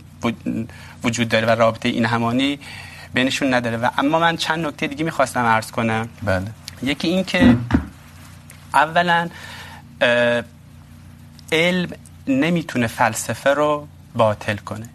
[1.03, 2.59] وجود داره و رابطه این همانی
[3.13, 3.77] بینشون نداره.
[3.77, 6.09] و اما من چند نکته دیگه میخواستم عرض کنم.
[6.23, 6.45] بله.
[6.83, 7.55] یکی این که
[8.73, 9.29] اولا
[11.51, 11.89] علم
[12.27, 14.89] نمیتونه فلسفه رو باطل کنه.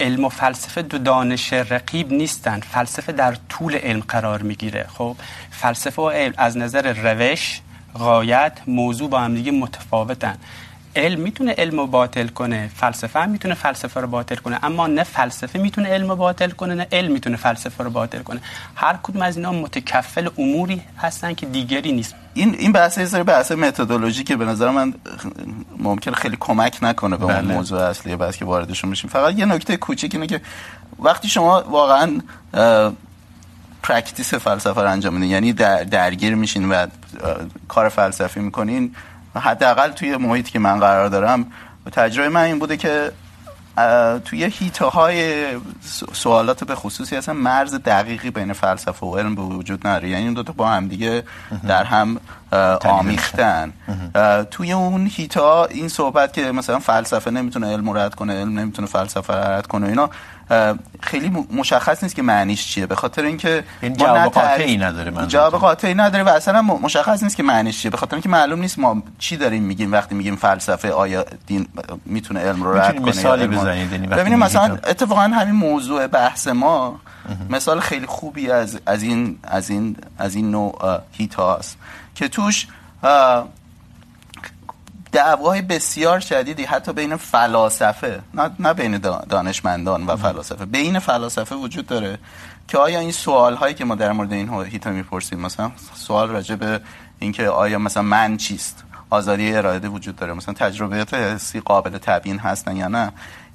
[0.00, 2.60] علم و فلسفه دو دانش رقیب نیستن.
[2.60, 4.86] فلسفه در طول علم قرار میگیره.
[4.94, 5.16] خب،
[5.50, 7.60] فلسفه و علم از نظر روش،
[7.94, 10.38] غایت، موضوع با هم دیگه متفاوتن.
[10.96, 15.04] علم میتونه علم رو باطل کنه فلسفه هم میتونه فلسفه رو باطل کنه اما نه
[15.04, 18.40] فلسفه میتونه علم رو باطل کنه نه علم میتونه فلسفه رو باطل کنه.
[18.74, 22.14] هر کدوم از اینا متکفل اموری هستن که دیگری نیست.
[22.34, 24.94] این این بحث یه سری بحث متدولوژی که به نظر من
[25.78, 29.10] ممکن خیلی کمک نکنه به اون موضوع اصلی بحث که واردشون میشیم.
[29.10, 30.40] فقط یه نکته کوچیک اینه که
[30.98, 32.20] وقتی شما واقعا
[33.82, 36.86] پرکتیس فلسفه رو انجام میدین یعنی در درگیر میشین و
[37.68, 38.94] کار فلسفی میکنین
[39.36, 41.46] حداقل توی محیطی که من قرار دارم
[41.92, 43.12] تجربه من این بوده که
[44.24, 45.46] توی هیته های
[46.12, 50.08] سوالات به خصوصی اصلا مرز دقیقی بین فلسفه و علم به وجود نداره.
[50.08, 51.22] یعنی این دو تا با هم دیگه
[51.68, 52.20] در هم
[52.84, 53.72] آمیختن.
[54.50, 59.34] توی اون هیتا این صحبت که مثلا فلسفه نمیتونه علم رد کنه علم نمیتونه فلسفه
[59.34, 60.10] رد کنه اینا
[61.02, 62.86] خیلی مشخص نیست که معنیش چیه.
[62.86, 67.36] به خاطر اینکه این جواب قاطعی نداره من جواب قاطعی نداره و اصلا مشخص نیست
[67.36, 67.90] که معنیش چیه.
[67.90, 69.92] به خاطر اینکه معلوم نیست ما چی داریم میگیم.
[69.92, 71.66] وقتی میگیم فلسفه آیا دین
[72.06, 77.00] میتونه علم رو رد کنه مثالی بزنید یعنی ببینید مثلا اتفاقا همین موضوع بحث ما
[77.50, 81.78] مثال خیلی خوبی از از این از این از این نوع هیت هاست
[82.14, 82.66] که توش
[85.12, 91.86] دعواهای بسیار شدیدی حتی بین فلاسفه نه, نه بین دانشمندان و فلاسفه بین فلاسفه وجود
[91.86, 92.18] داره
[92.68, 96.54] که آیا این سوال هایی که ما در مورد این هیتا میپرسیم مثلا سوال راجع
[96.54, 96.80] به
[97.18, 100.32] اینکه آیا مثلا من چیست؟ آزادی اراده وجود داره.
[100.32, 103.12] مثلا تجربیات حسی قابل تبیین هستن یا نه؟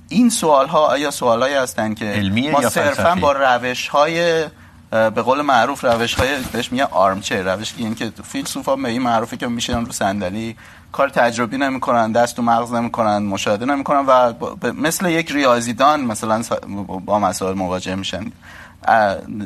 [0.09, 4.45] این سوال ها آیا سوال هایی هستن که ما صرفا با روش های
[4.91, 9.37] به قول معروف روش های بهش میگن آرمچه روش این که فیلسوفا به این معروفه
[9.37, 10.55] که میشن رو صندلی
[10.95, 14.34] کار تجربی نمیکنن دست و مغز نمیکنن مشاهده نمیکنن و
[14.73, 16.41] مثل یک ریاضیدان مثلا
[17.05, 18.31] با مسائل مواجه میشن.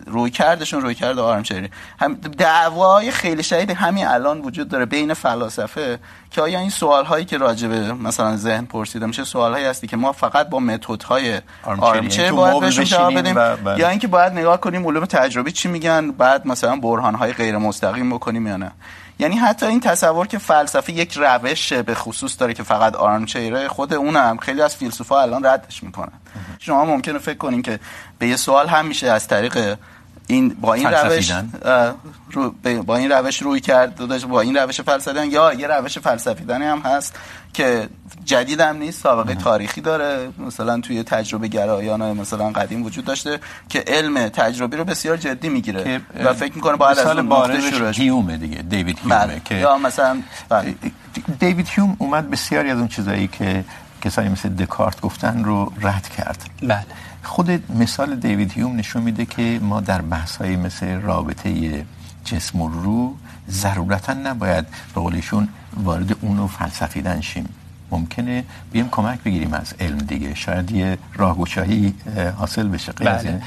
[0.08, 6.00] روی کردشون روی کرد آرمچری هم دعوای خیلی شدید همین الان وجود داره بین فلاسفه
[6.32, 9.98] که آیا این سوال هایی که راجبه مثلا ذهن پرسیده میشه سوال هایی هستی که
[9.98, 13.36] ما فقط با متد های آرمچری باید بهشون جواب بدیم؟
[13.78, 18.10] یا اینکه باید نگاه کنیم علوم تجربی چی میگن بعد مثلا برهان های غیر مستقیم
[18.10, 18.72] بکنیم یا نه.
[19.20, 23.94] یعنی حتی این تصور که فلسفه یک روش به خصوص داره که فقط آرمچیره، خود
[23.94, 26.12] اونم خیلی از فیلسوفا الان ردش میکنن.
[26.60, 27.80] شما ممکنه فکر کنین که
[28.20, 29.78] به یه سوال هم میشه از طریق
[30.30, 31.32] این با این روش
[32.32, 32.54] رو
[32.86, 33.96] با این روش روی کرد
[34.30, 37.16] با این روش فلسفی یا یه روش فلسفی هم هست
[37.54, 37.90] که
[38.26, 40.30] جدید هم نیست سابقه تاریخی داره.
[40.48, 43.40] مثلا توی تجربه گرایان مثلا قدیم وجود داشته
[43.70, 47.92] که علم تجربی رو بسیار جدی میگیره و فکر میکنه باید از اون نقطه شروع
[47.92, 50.22] هیومه دیگه دیوید هیومه که یا مثلا
[51.40, 53.66] دیوید هیوم اومد بسیاری از اون چیزایی که
[54.02, 56.50] کسایی مثل دکارت گفتن رو رد کرد.
[56.62, 56.86] بله.
[57.24, 61.86] خود مثال دیوید هیوم نشون میده که ما در بحث های مثل رابطه
[62.26, 63.14] جسم و روح
[63.50, 67.50] ضرورتا نباید به قولیشون وارد اونو فلسفیدن شیم.
[67.92, 70.36] ممکنه بیم کمک بگیریم از علم دیگه.
[70.36, 71.96] شاید یه راهگشایی
[72.38, 72.92] حاصل بشه.
[72.92, 73.42] بله.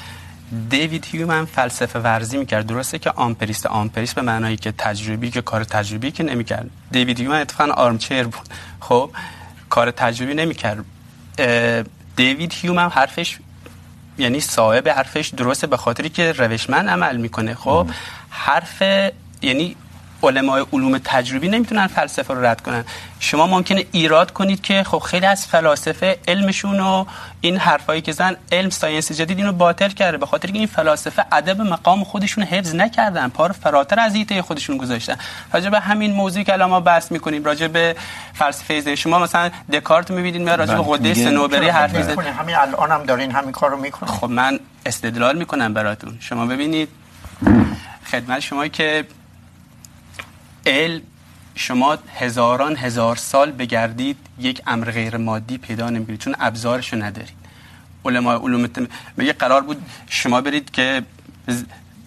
[0.70, 2.66] دیوید هیوم هم فلسفه ورزی میکرد.
[2.66, 6.70] درسته که آمپریست آمپریست به معنایی که تجربی که کار تجربی که نمیکرد.
[6.90, 8.48] دیوید هیوم اتفاقا آرمچر بود.
[8.80, 9.10] خب
[9.68, 10.84] کار تجربی نمیکرد.
[12.16, 13.38] دیوید هیوم هم حرفش
[14.18, 17.54] یعنی صاحب حرفش درسته به خاطری که روشمند عمل میکنه.
[17.54, 17.86] خب
[18.30, 18.82] حرف
[19.42, 19.76] یعنی
[20.22, 22.84] علماء علوم تجربی نمیتونن فلسفه رو رد کنن.
[23.20, 27.04] شما ممکنه ایراد کنید که خب خیلی از فلاسفه علمشون و
[27.40, 30.18] این حرفایی که زن علم ساینس جدید اینو باطل کرده.
[30.18, 33.28] به خاطر این فلاسفه ادب مقام خودشون حفظ نکردن.
[33.28, 35.16] پار فراتر از ایته خودشون گذاشتن.
[35.52, 37.96] راجع به همین موضوعی که الان ما بحث میکنیم راجع به
[38.34, 42.32] فلسفه ذهن شما مثلا دکارت میبینید میاد راجع به قده سنوبری حرف میزنه.
[42.32, 46.18] همین الانم دارین همین کارو میکنین خب من استدلال میکنم براتون.
[46.20, 46.88] شما ببینید
[48.10, 49.04] خدمت شما که
[50.66, 51.00] علم،
[51.54, 57.36] شما هزاران هزار سال بگردید، یک امر غیر مادی پیدا نمیکنید، چون ابزارشو ندارید.
[58.04, 58.68] علما علوم
[59.16, 61.02] میگه قرار بود شما برید که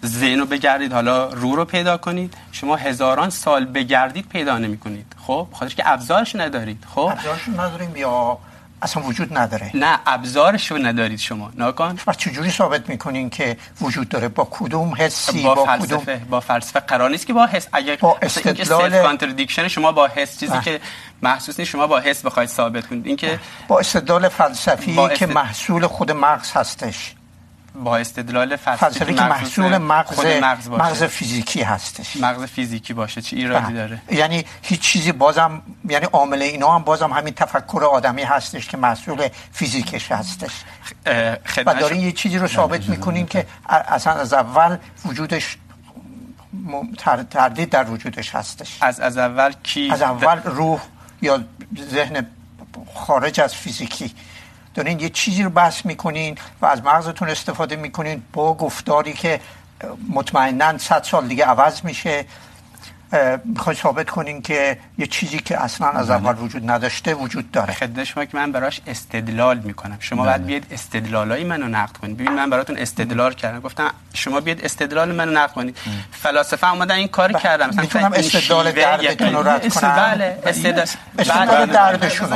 [0.06, 2.34] ذهن رو بگردید، حالا رو رو پیدا کنید.
[2.52, 6.84] شما هزاران سال بگردید، پیدا نمی کنید خب خاطر که ابزارش ندارید.
[6.94, 8.38] خب؟ ابزارش نداریم یا
[8.82, 9.70] اصلا وجود نداره.
[9.74, 11.50] نه ابزارش رو ندارید شما.
[11.54, 16.28] ناکن؟ و چجوری ثابت میکنین که وجود داره؟ با کدوم حسی؟ با, با, فلسفه کدوم؟
[16.30, 20.52] با فلسفه قرار نیست که با حس اگه با استدلال- contradiction شما با حس چیزی
[20.52, 20.62] بله.
[20.62, 20.80] که
[21.22, 23.06] محسوس نیست شما با حس بخواید ثابت کنید.
[23.06, 27.14] اینکه با استدلال فلسفی با که است- محصول خود مغز هستش.
[27.84, 30.84] با استدلال فلسفی که محصول مغز مغز باشه.
[30.84, 32.16] مغز فیزیکی هستش.
[32.16, 33.22] مغز فیزیکی باشه.
[33.22, 34.02] چه ایرادی داره.
[34.10, 39.28] یعنی هیچ چیزی بازم یعنی عامل اینا هم بازم همین تفکر آدمی هستش که محصول
[39.52, 40.50] فیزیکش هستش.
[41.66, 45.56] و دارین یه چیزی رو ثابت میکنین که اصلا از اول وجودش
[47.30, 48.78] تردید در وجودش هستش.
[48.80, 50.80] از از اول کی از اول روح
[51.22, 51.44] یا
[51.90, 52.26] ذهن
[52.94, 54.14] خارج از فیزیکی.
[54.76, 58.22] دارین یه چیزی رو بحث میکنین و از مغزتون استفاده میکنین.
[58.32, 59.40] با گفتاری که
[60.08, 62.24] مطمئنا صد سال دیگه عوض میشه.
[63.44, 67.74] میخواید ثابت کنین که یه چیزی که اصلا از اول وجود نداشته وجود داره.
[67.74, 69.96] خدمت شما که من براش استدلال میکنم.
[70.00, 70.30] شما بله.
[70.30, 72.16] باید بیاید استدلالای منو نقد کنید.
[72.16, 73.60] ببین من براتون استدلال کردم.
[73.60, 75.76] گفتم شما بیاید استدلال منو نقد کنید.
[76.12, 77.38] فلاسفه اومدن این کار بله.
[77.38, 80.86] کردم مثلا میتونم استدلال دردتون رو رد کنم؟ بله استدلال
[81.18, 81.72] استدلال بله.
[81.72, 82.28] دردشون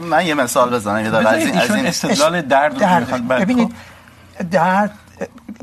[0.00, 3.28] من یه مثال بزنم یه از این از ایشون این استدلال درد.
[3.28, 3.74] ببینید
[4.50, 4.90] درد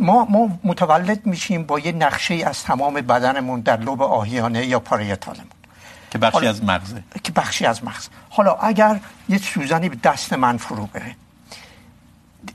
[0.03, 5.47] ما ما متولد میشیم با یه نقشه از تمام بدنمون در لوب آهیانه یا پاریتالمون.
[6.11, 7.03] که بخشی حالا- از مغزه.
[7.23, 8.07] که بخشی از مغز.
[8.29, 11.15] حالا اگر یه سوزنی به دست من فرو بره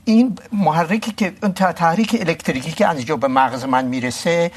[0.05, 4.51] این محرکی که اون تحریک الکتریکی که از به مغز من میرسه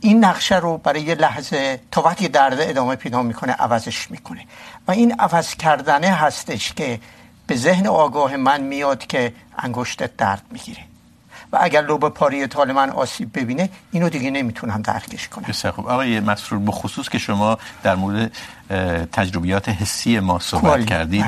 [0.00, 4.44] این نقشه رو برای یه لحظه تا وقتی درد ادامه پیدا میکنه عوضش میکنه.
[4.88, 7.00] و این عوض کردنه هستش که
[7.46, 10.87] به ذهن آگاه من میاد که انگشتت درد میگیره.
[11.52, 15.44] و اگر لوب پاریتال من آسیب ببینه اینو دیگه نمیتونم درکش کنم.
[15.48, 15.86] بسیار خوب.
[15.86, 18.32] آقای مسرور بخصوص که شما در مورد
[19.12, 20.86] تجربیات حسی ما صحبت.
[20.86, 21.24] کردید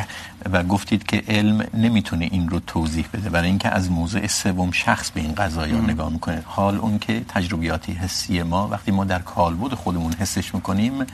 [0.52, 3.30] و گفتید که علم نمیتونه این رو توضیح بده.
[3.30, 7.90] برای اینکه از موضع سوم شخص به این قضایا نگاه میکنه حال اون که تجربیات
[7.90, 11.06] حسی ما وقتی ما در کالبد خودمون حسش میکنیم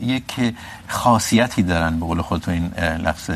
[0.00, 0.54] یک
[0.88, 3.30] خاصیتی دارن به قول خودتون این لفظ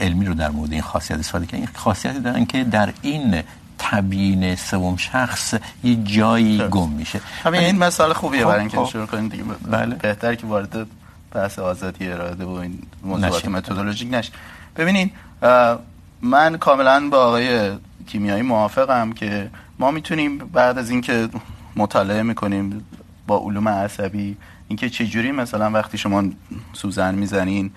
[0.00, 1.58] علمی رو در مورد این خاصیت استفاده کردن.
[1.58, 3.42] این خاصیتی دارن که در این
[3.78, 5.54] تبیین سوم شخص
[5.84, 8.84] یه جایی گم میشه همین این مثال خوبیه خب، برای اینکه خب.
[8.84, 9.94] شروع کنیم دیگه بله.
[9.94, 10.86] بهتر که وارد
[11.32, 13.48] بحث آزادی اراده و این موضوعات.
[13.48, 14.30] متدولوژیک نش
[14.76, 15.10] ببینین
[15.42, 15.78] اه،
[16.22, 17.70] من کاملا با آقای
[18.06, 21.28] کیمیایی موافقم که ما میتونیم بعد از اینکه
[21.76, 22.86] مطالعه میکنیم
[23.26, 24.36] با علوم عصبی
[24.68, 26.24] اینکه چجوری مثلا وقتی شما
[26.72, 27.70] سوزن میزنین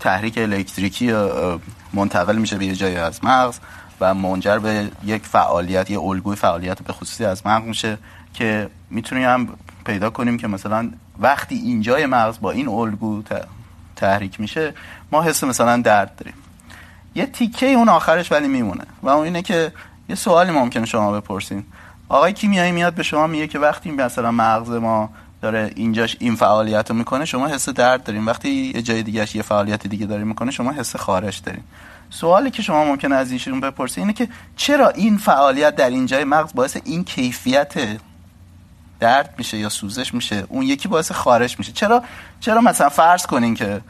[0.00, 1.12] تحریک الکتریکی
[1.92, 3.58] منتقل میشه به یه جایی از مغز
[4.00, 7.98] و منجر به یک فعالیت یه الگوی فعالیت به خصوصی از مغز میشه
[8.34, 9.48] که میتونیم هم
[9.86, 13.22] پیدا کنیم که مثلا وقتی اینجای مغز با این الگو
[13.96, 14.74] تحریک میشه،
[15.12, 16.34] ما حس مثلا درد داریم.
[17.14, 19.72] یه تیکه اون آخرش ولی میمونه و اون اینه که
[20.08, 21.64] یه سوالی ممکنه شما بپرسین.
[22.08, 25.10] آقای کیمیایی میاد به شما میگه که وقتی مثلا مغز ما
[25.42, 28.24] داره اینجاش این فعالیت رو میکنه، شما حس درد دارین.
[28.24, 31.62] وقتی یه جای دیگهش یه فعالیت دیگه داره میکنه، شما حس خارش دارین.
[32.10, 36.24] سوالی که شما ممکنه از ایشون بپرسین اینه که چرا این فعالیت در این جای
[36.24, 37.74] مغز باعث این کیفیت
[39.00, 41.72] درد میشه یا سوزش میشه؟ اون یکی باعث خارش میشه.
[41.72, 42.02] چرا
[42.40, 43.80] چرا مثلا فرض کنین که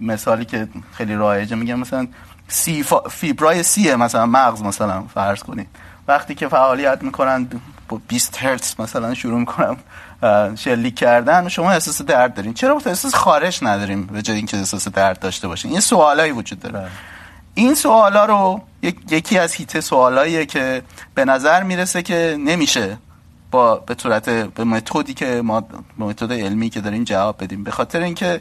[0.00, 2.06] مثالی که خیلی رایجه میگم مثلا
[2.48, 3.00] سی فا...
[3.00, 5.66] فیبرای سیه مثلا مغز مثلا فرض کنین.
[6.08, 7.48] وقتی که فعالیت میکنن
[7.88, 9.76] با 20 هرتز مثلا شروع میکنم.
[10.56, 12.54] شلیک کردن شما احساس درد دارین.
[12.54, 16.88] چرا احساس خارش نداریم به جای اینکه احساس درد داشته باشین؟ این سوالایی وجود داره.
[17.54, 18.96] این سوالا رو یک...
[19.10, 20.82] یکی از هیته سوالاییه که
[21.14, 22.98] به نظر میرسه که نمیشه
[23.50, 27.64] با به صورت به متدی که ما به متد علمی که داریم جواب بدیم.
[27.64, 28.40] به خاطر اینکه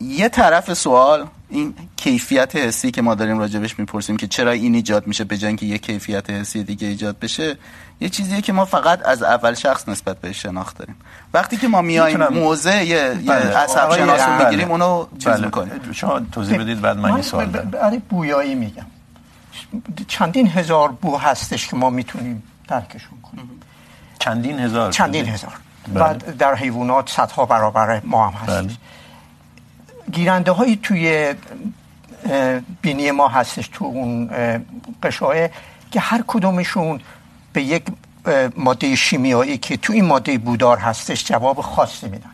[0.00, 5.06] یه طرف سوال این کیفیت حسی که ما داریم راجبش میپرسیم که چرا این ایجاد
[5.06, 7.58] میشه به جای اینکه یه کیفیت حسی دیگه ایجاد بشه
[8.00, 10.96] یه چیزیه که ما فقط از اول شخص نسبت بهش شناخت داریم
[11.34, 13.32] وقتی که ما میایم میتونم- موضع یه, یه.
[13.32, 14.44] عصب شناس رو.
[14.44, 15.44] میگیریم اونو چیز بله.
[15.44, 18.86] میکنیم شما توضیح بدید بعد من یه سوال دارم برای بویایی میگم
[20.08, 23.50] چندین هزار بو هستش که ما میتونیم درکشون کنیم
[24.18, 25.52] چندین هزار چندین هزار
[25.94, 26.04] بله.
[26.04, 28.76] و در حیوانات صدها برابر ما هم هستش بله.
[30.12, 31.34] گیرنده هایی توی
[32.82, 34.58] بینی ما هستش تو اون اه،
[35.02, 35.50] قشایه
[35.90, 37.00] که هر کدومشون
[37.52, 37.82] به یک
[38.56, 42.30] ماده شیمیایی که تو این ماده بودار هستش جواب خاصی میدن.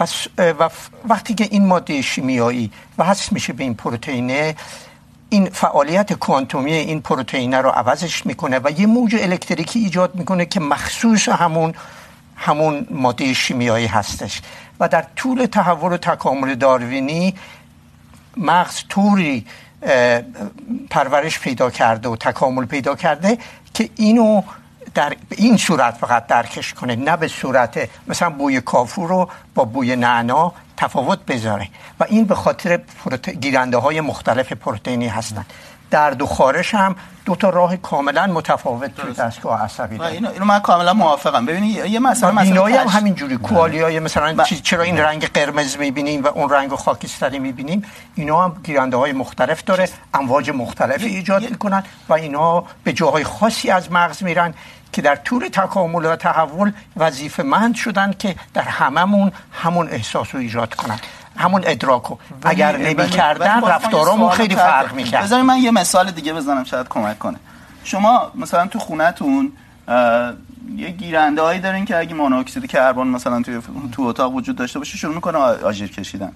[0.00, 0.06] و,
[0.38, 0.68] و
[1.08, 4.56] وقتی که این ماده شیمیایی وصل میشه به این پروتئینه
[5.28, 10.60] این فعالیت کوانتومی این پروتئینه رو عوضش میکنه و یه موج الکتریکی ایجاد میکنه که
[10.60, 11.74] مخصوص همون
[12.36, 14.42] همون ماده شیمیایی هستش.
[14.80, 17.34] و در طول تحول و تکامل داروینی
[18.36, 19.46] مغز طوری
[20.90, 23.38] پرورش پیدا کرده و تکامل پیدا کرده
[23.76, 24.42] که اینو
[24.94, 29.96] در این صورت فقط درکش کنه، نه به صورت مثلا بوی کافور رو با بوی
[29.96, 31.68] نعنا تفاوت بذاره.
[32.00, 33.30] و این به خاطر پروت...
[33.30, 35.46] گیرنده های مختلف پروتئینی هستند.
[35.90, 40.44] درد و خارش هم دو تا راه کاملا متفاوت توی دستگاه عصبی داره اینو, اینو
[40.44, 41.46] من کاملا موافقم.
[41.46, 44.44] ببینید یه مسئله مثلا بینایی هم همین جوری کوالیای مثلا با...
[44.44, 47.84] چرا این رنگ قرمز میبینیم و اون رنگ خاکستری میبینیم؟
[48.14, 49.88] اینا هم گیرنده های مختلف داره.
[50.14, 54.54] امواج مختلفی ایجاد میکنن و اینا به جاهای خاصی از مغز میرن
[54.92, 60.40] که در طول تکامل و تحول وظیفه مند شدن که در هممون همون احساس رو
[60.40, 60.98] ایجاد کنن.
[61.36, 62.16] همون ادراکو.
[62.42, 65.24] اگر نمی کردن رفتارامون خیلی فرق میکرد.
[65.24, 67.38] بذاری من یه مثال دیگه بزنم شاید کمک کنه.
[67.84, 69.52] شما مثلا تو خونتون
[70.76, 73.60] یه گیرنده هایی دارین که اگه مونوکسید کربن مثلا تو
[73.92, 76.32] تو اتاق وجود داشته باشه شروع میکنه آژیر کشیدن.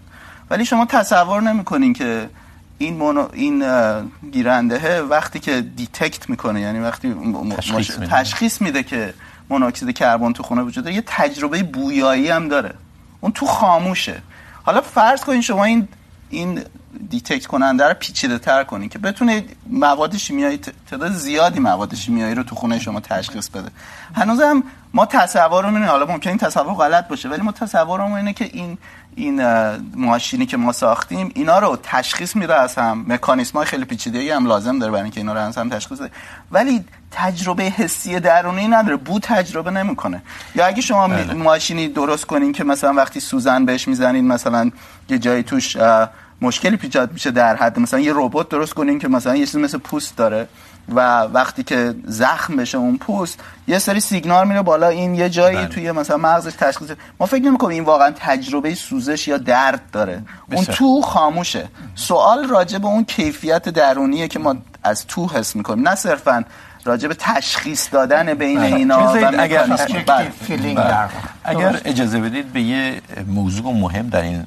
[0.51, 2.29] ولی شما تصور نمیکنین که
[2.79, 3.65] این مونو این
[4.33, 7.15] گیرنده وقتی که دیتکت میکنه یعنی وقتی
[7.57, 8.13] تشخیص, میده.
[8.13, 9.15] تشخیص میده که
[9.51, 12.75] مونوکسید کربن تو خونه وجود داره یه تجربه بویایی هم داره.
[13.21, 14.23] اون تو خاموشه.
[14.63, 15.89] حالا فرض کنید شما این
[16.31, 16.65] این
[17.11, 20.61] دیتکت کننده رو پیچیده تر کنین که بتونه مواد شیمیایی
[20.91, 23.71] تعداد زیادی مواد شیمیایی رو تو خونه شما تشخیص بده.
[24.15, 24.63] هنوزم
[24.95, 28.79] ما تصورمون اینه حالا ممکنه این تصور غلط باشه ولی ما تصورمون اینه که این
[29.15, 29.43] این
[29.95, 33.05] ماشینی که ما ساختیم اینا رو تشخیص میده از هم.
[33.09, 36.11] مکانیسم های خیلی پیچیده‌ای هم لازم داره برای اینکه اینا رو از هم تشخیص بده.
[36.51, 38.97] ولی تجربه حسی درونی نداره.
[38.97, 40.23] بو تجربه نمیکنه.
[40.55, 41.33] یا اگه شما بله.
[41.33, 44.71] ماشینی درست کنین که مثلا وقتی سوزن بهش میزنین مثلا
[45.09, 45.77] یه جایی توش
[46.43, 47.79] مشکلی پیچاد میشه در حد.
[47.79, 50.49] مثلا یه ربات درست کنین که مثلا یه چیز مثل پوست داره
[50.95, 55.57] و وقتی که زخم بشه اون پوست یه سری سیگنال میره بالا این یه جایی
[55.57, 55.67] بله.
[55.67, 60.23] توی مثلا مغزش تشخیص ما فکر نمی‌کنیم این واقعا تجربه سوزش یا درد داره.
[60.53, 61.69] اون تو خاموشه.
[61.95, 65.89] سوال راجع به اون کیفیت درونیه که ما از تو حس میکنیم.
[65.89, 66.45] نه صرفا
[66.85, 69.67] راجع به تشخیص دادن بین اینا و اگر
[71.45, 74.45] اگر اجازه بدید به یه موضوع مهم در این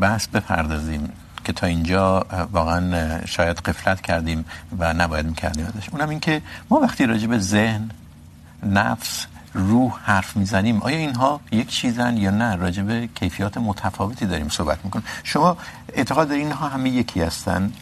[0.00, 1.12] بحث بپردازیم.
[1.50, 4.44] که تا اینجا واقعا شاید قفلت کردیم
[4.78, 5.88] و نباید میکردیم ازش.
[5.88, 7.90] اونم این که ما وقتی راجع به ذهن،
[8.62, 14.48] نفس، روح حرف میزنیم، آیا اینها یک چیزن یا نه؟ راجع به کیفیات متفاوتی داریم
[14.48, 15.04] صحبت میکنیم.
[15.24, 15.56] شما
[15.92, 17.72] اعتقاد دارید اینها همه یکی هستن؟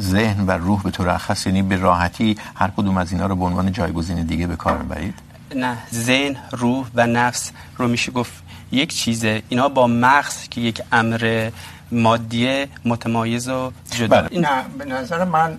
[0.00, 3.44] ذهن و روح به طور خاص یعنی به راحتی هر کدوم از اینا رو به
[3.44, 5.14] عنوان جایگزین دیگه به کار ببرید
[5.56, 5.76] نه.
[5.94, 8.32] ذهن، روح و نفس رو میشه گفت
[8.72, 9.42] یک چیزه.
[9.48, 11.50] اینا با مغز که یک امر
[11.94, 14.22] مادیه متمایز و جدا.
[14.22, 14.40] بله.
[14.40, 15.58] نه به نظر من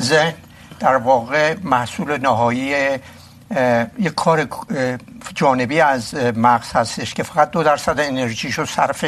[0.00, 0.34] ذهن
[0.80, 2.74] در واقع محصول نهایی
[3.98, 4.48] یک کار
[5.34, 9.04] جانبی از مغز هستش که فقط دو درصد انرژیش رو صرف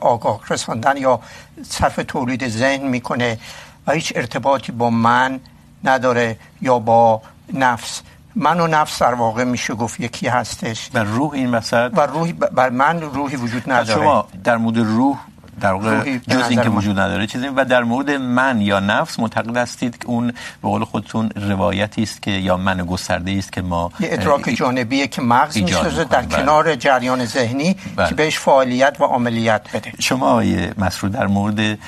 [0.00, 1.20] آگاه رساندن یا
[1.68, 3.38] صرف تولید ذهن میکنه
[3.86, 5.40] و هیچ ارتباطی با من
[5.84, 8.02] نداره یا با نفس.
[8.34, 10.90] من و نفس در واقع میشه گفت یکی هستش.
[10.94, 14.00] و روح این وسط؟ و روح بر من روحی وجود نداره.
[14.00, 15.18] شما در مورد روح
[15.62, 19.56] در واقع جز این که وجود نداره چیزی و در مورد من یا نفس معتقد
[19.56, 20.26] هستید که اون
[20.62, 25.06] به قول خودتون روایتی است که یا من گسترده است که ما یه ادراک جانبیه
[25.06, 26.36] که مغز میسازه در بله.
[26.36, 28.08] کنار جریان ذهنی بله.
[28.08, 31.78] که بهش فعالیت و عملیات بده شما آقای مسعود در مورد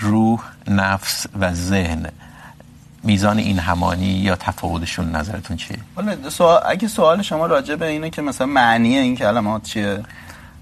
[0.00, 2.08] روح نفس و ذهن
[3.04, 8.10] میزان این همانی یا تفاوتشون نظرتون چیه؟ حالا سوال اگه سوال شما راجع به اینه
[8.10, 10.02] که مثلا معنی این کلمات چیه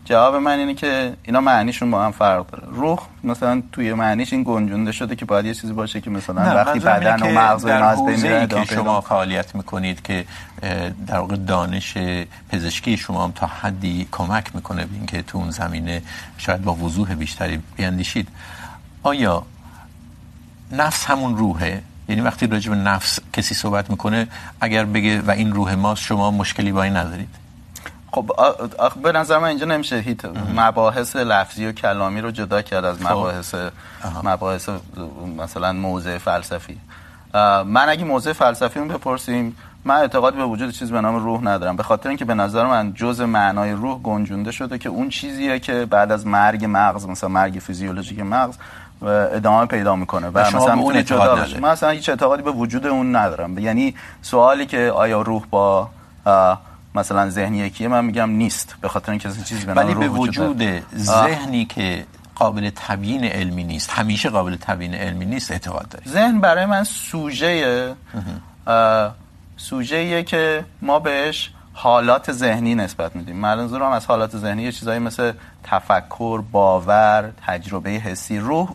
[0.04, 2.64] جواب من اینه که اینا معنیشون با هم فرق داره.
[2.70, 6.78] روح مثلا توی معنیش این گنجونده شده که باید یه چیزی باشه که مثلا وقتی
[6.78, 10.24] بدن و مغز اینا از بین میره که شما فعالیت میکنید که
[11.06, 11.98] در واقع دانش
[12.48, 16.02] پزشکی شما هم تا حدی کمک میکنه به اینکه تو اون زمینه
[16.38, 18.28] شاید با وضوح بیشتری بیاندیشید.
[19.02, 19.42] آیا
[20.72, 24.28] نفس همون روحه؟ یعنی وقتی راجع به نفس کسی صحبت میکنه
[24.60, 27.28] اگر بگه و این روح ماست شما مشکلی با این ندارید؟
[28.12, 28.30] خب
[29.02, 30.24] به نظر من اینجا نمیشه هیت
[30.56, 33.54] مباحث لفظی و کلامی رو جدا کرد از مباحث
[34.24, 34.68] مباحث
[35.38, 36.78] مثلا موضع فلسفی.
[37.64, 41.76] من اگه موضع فلسفی رو بپرسیم من اعتقاد به وجود چیز به نام روح ندارم.
[41.76, 45.86] به خاطر اینکه به نظر من جز معنای روح گنجونده شده که اون چیزیه که
[45.86, 48.54] بعد از مرگ مغز مثلا مرگ فیزیولوژیک مغز
[49.02, 51.60] ادامه پیدا میکنه و مثلا اون جدا بشه.
[51.60, 53.58] من اصلا هیچ اعتقادی به وجود اون ندارم.
[53.58, 55.88] یعنی سوالی که آیا روح با
[56.94, 60.62] مثلا ذهنی یکیه من میگم نیست به خاطر اینکه چیزی به ولی به وجود
[60.96, 66.66] ذهنی که قابل تبیین علمی نیست همیشه قابل تبیین علمی نیست اعتقاد داری ذهن برای
[66.66, 67.94] من سوژه
[69.56, 73.36] سوژه‌ایه که ما بهش حالات ذهنی نسبت میدیم.
[73.36, 75.32] منظورم از حالات ذهنی یه چیزایی مثل
[75.64, 78.68] تفکر باور تجربه حسی روح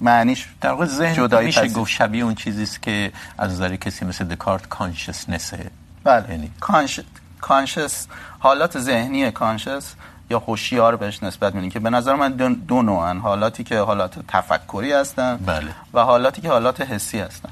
[0.00, 1.68] معنیش در واقع ذهن میشه.
[1.68, 5.70] گفت شبیه اون چیزی است که از نظر کسی مثل دکارت کانشسنسه
[6.06, 6.30] بله.
[6.30, 7.00] یعنی کانش...
[7.40, 8.06] کانشس
[8.38, 9.94] حالات ذهنی کانشس
[10.30, 13.18] یا هوشیار بهش نسبت میدیم که به نظر من دو, دو نوعن.
[13.18, 15.68] حالاتی که حالات تفکری هستن بله.
[15.94, 17.48] و حالاتی که حالات حسی هستن.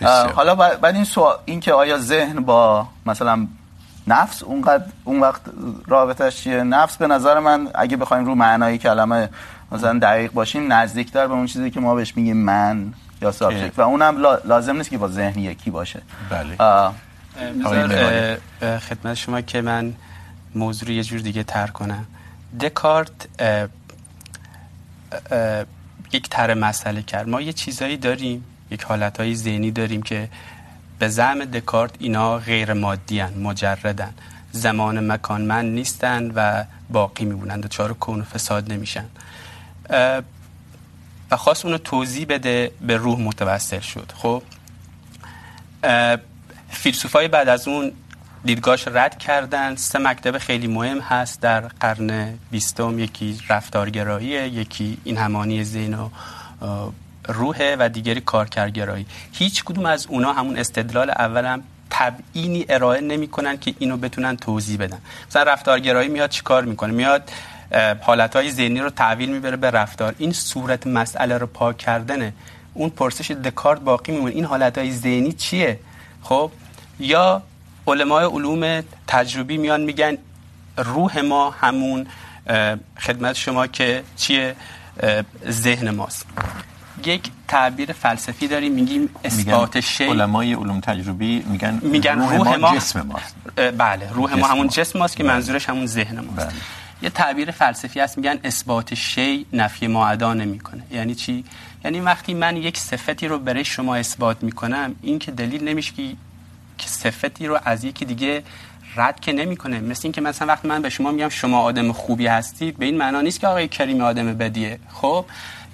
[0.00, 0.32] بسیار.
[0.32, 3.46] حالا بعد این سوال این که آیا ذهن با مثلا
[4.06, 5.40] نفس اونقدر اون وقت
[5.86, 9.28] رابطش چیه؟ نفس به نظر من اگه بخوایم رو معنای کلمه
[9.72, 12.92] مثلا دقیق باشیم نزدیکتر به اون چیزی که ما بهش میگیم من
[13.22, 13.78] یا سابجکت.
[13.78, 16.02] و اونم لا- لازم نیست که با ذهن یکی باشه.
[16.30, 16.56] بله.
[17.38, 18.38] بذار
[18.78, 19.94] خدمت شما که من
[20.54, 22.06] موضوع رو یه جور دیگه تر کنم.
[22.60, 23.68] دکارت اه،
[25.30, 25.64] اه،
[26.12, 27.28] یک طرح مسئله کرد.
[27.28, 30.28] ما یه چیزایی داریم یک حالتهای ذهنی داریم که
[30.98, 34.14] به زعم دکارت اینا غیر مادی هن، مجردن
[34.52, 37.60] زمان مکان من نیستن و باقی میمونن.
[37.60, 39.04] دچار کون و فساد نمیشن.
[41.30, 44.12] و خواست اونو توضیح بده به روح متوسل شد.
[44.16, 44.42] خب
[46.70, 47.92] فیلسوفای بعد از اون
[48.44, 49.76] دیدگاهش رد کردن.
[49.76, 52.98] سه مکتب خیلی مهم هست در قرن بیستم.
[52.98, 56.08] یکی رفتارگراییه، یکی این همانی ذهن و
[57.28, 63.74] روحه و دیگری کارکرگرایی هیچ کدوم از اونا همون استدلال اولم تبیینی ارائه نمیکنن که
[63.78, 64.98] اینو بتونن توضیح بدن.
[65.28, 67.30] مثلا رفتارگرایی میاد چیکار میکنه؟ میاد
[68.00, 70.14] حالتهای ذهنی رو تحویل میبره به رفتار.
[70.18, 72.32] این صورت مسئله رو پاک کردنه.
[72.74, 74.34] اون پرسش دکارت باقی میمونه.
[74.34, 75.80] این حالتهای ذهنی چیه؟
[76.22, 76.50] خب
[77.00, 77.42] یا
[77.86, 80.18] علمای علوم تجربی میان میگن
[80.76, 82.06] روح ما همون
[82.98, 84.56] خدمت شما که چیه؟
[85.48, 86.26] ذهن ماست.
[87.04, 92.76] یک تعبیر فلسفی داریم میگیم اثبات شی علمای علوم تجربی میگن میگن روح, روح ما,
[92.76, 93.36] جسم ماست.
[93.78, 94.68] بله روح ما همون.
[94.68, 95.24] جسم ماست که.
[95.24, 96.46] منظورش همون ذهن ماست.
[96.46, 96.54] بله.
[97.02, 100.82] یه تعبیر فلسفی هست میگن اثبات شی نفی ما ادا نمیکنه.
[100.90, 101.44] یعنی چی؟
[101.84, 105.92] یعنی وقتی من یک صفتی رو برای شما اثبات میکنم این که دلیل نمیشه
[106.78, 108.42] که صفتی رو از یکی دیگه
[108.96, 109.80] رد که نمیکنه.
[109.80, 113.20] مثل اینکه مثلا وقتی من به شما میگم شما آدم خوبی هستید، به این معنا
[113.20, 115.24] نیست که آقای کریم آدم بدیه، خب؟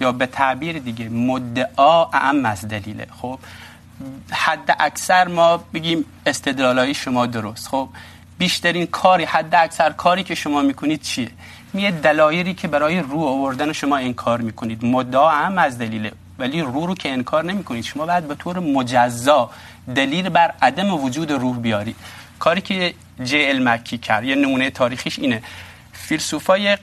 [0.00, 3.38] یا به تعبیر دیگه، مدعا اعم از دلیله، خب؟
[4.30, 7.88] حد اکثر ما بگیم استدلالای شما درست، خب؟
[8.38, 11.30] بیشترین کاری، حد اکثر کاری که شما میکنید چیه؟
[11.74, 14.84] میه دلایلی که برای رو آوردن شما انکار میکنید.
[14.84, 16.12] مدعا هم از دلیله.
[16.38, 17.84] ولی رو رو که انکار نمیکنید.
[17.84, 19.50] شما باید به طور مجزا
[19.94, 21.96] دلیل بر عدم وجود روح بیارید.
[22.38, 22.94] کاری که
[23.24, 25.42] جی ال مکی کرد، یه نمونه تاریخیش اینه.
[25.92, 26.78] فیلسوفای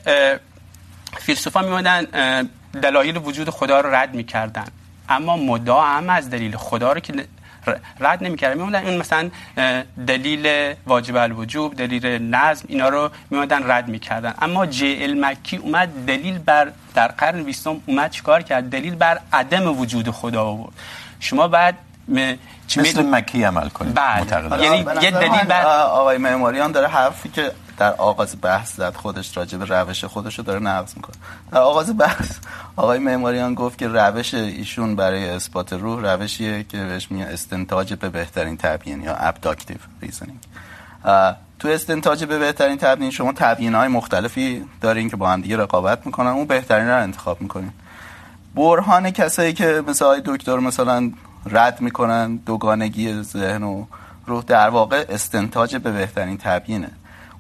[1.19, 2.01] فیلسوفا میمدن
[2.81, 4.65] دلایل وجود خدا رو رد میکردن.
[5.09, 7.13] اما مدعا هم از دلیل خدا رو که
[7.99, 8.57] رد نمیکردن.
[8.62, 9.30] میمدن اون مثلا
[10.07, 12.05] دلیل واجب الوجوب دلیل
[12.36, 14.34] نظم اینا رو میمدن رد میکردن.
[14.41, 19.20] اما جی ال مکی اومد دلیل بر در قرن بیستم اومد چیکار کرد؟ دلیل بر
[19.34, 20.74] عدم وجود خدا آورد.
[21.20, 22.34] شما بعد م...
[22.78, 24.64] مثل مکی عمل کنید بله.
[24.64, 27.51] یعنی یه دلیل بر- آقای معماریان داره حرفی که
[27.82, 31.15] در آغاز بحث زد، خودش راجع به روش خودش رو داره نقض میکنه.
[31.51, 32.32] در آغاز بحث،
[32.75, 38.09] آقای معماریان گفت که روش ایشون برای اثبات روح روشیه که بهش میگن استنتاج به
[38.09, 40.39] بهترین تبیین یا ابداکتیو ریزنینگ
[41.59, 46.05] تو استنتاج به بهترین تبیین شما تبیین های مختلفی دارین که با هم دیگه رقابت
[46.05, 47.71] میکنن، اون بهترین رو انتخاب میکنین.
[48.55, 51.11] برهان کسایی که مثل آقای دکتر مثلا
[51.45, 53.86] رد میکنن، دوگانگی ذهن و
[54.25, 56.91] روح، در واقع استنتاج به بهترین تبیینه.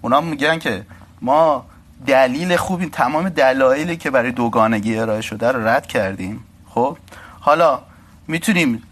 [0.01, 0.85] اونا میگن که
[1.21, 1.65] ما
[2.07, 6.43] دلیل خوبی، تمام دلایلی که برای دوگانگی ارائه شده رو رد کردیم.
[6.69, 6.97] خب،
[7.39, 7.81] حالا
[8.27, 8.83] میتونیم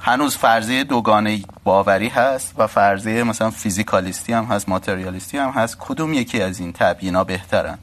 [0.00, 5.76] هنوز فرضیه دوگانه باوری هست و فرضیه مثلا فیزیکالیستی هم هست، ماتریالیستی هم هست.
[5.78, 7.78] کدوم یکی از این تبیینا بهترن؟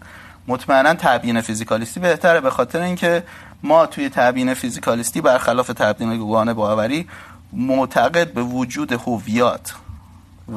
[0.47, 3.23] مطمئنا تبیین فیزیکالیستی بهتره به خاطر اینکه
[3.63, 7.07] ما توی تبیین فیزیکالیستی برخلاف تبیین دوگانه باوری
[7.53, 9.73] معتقد به وجود هویات.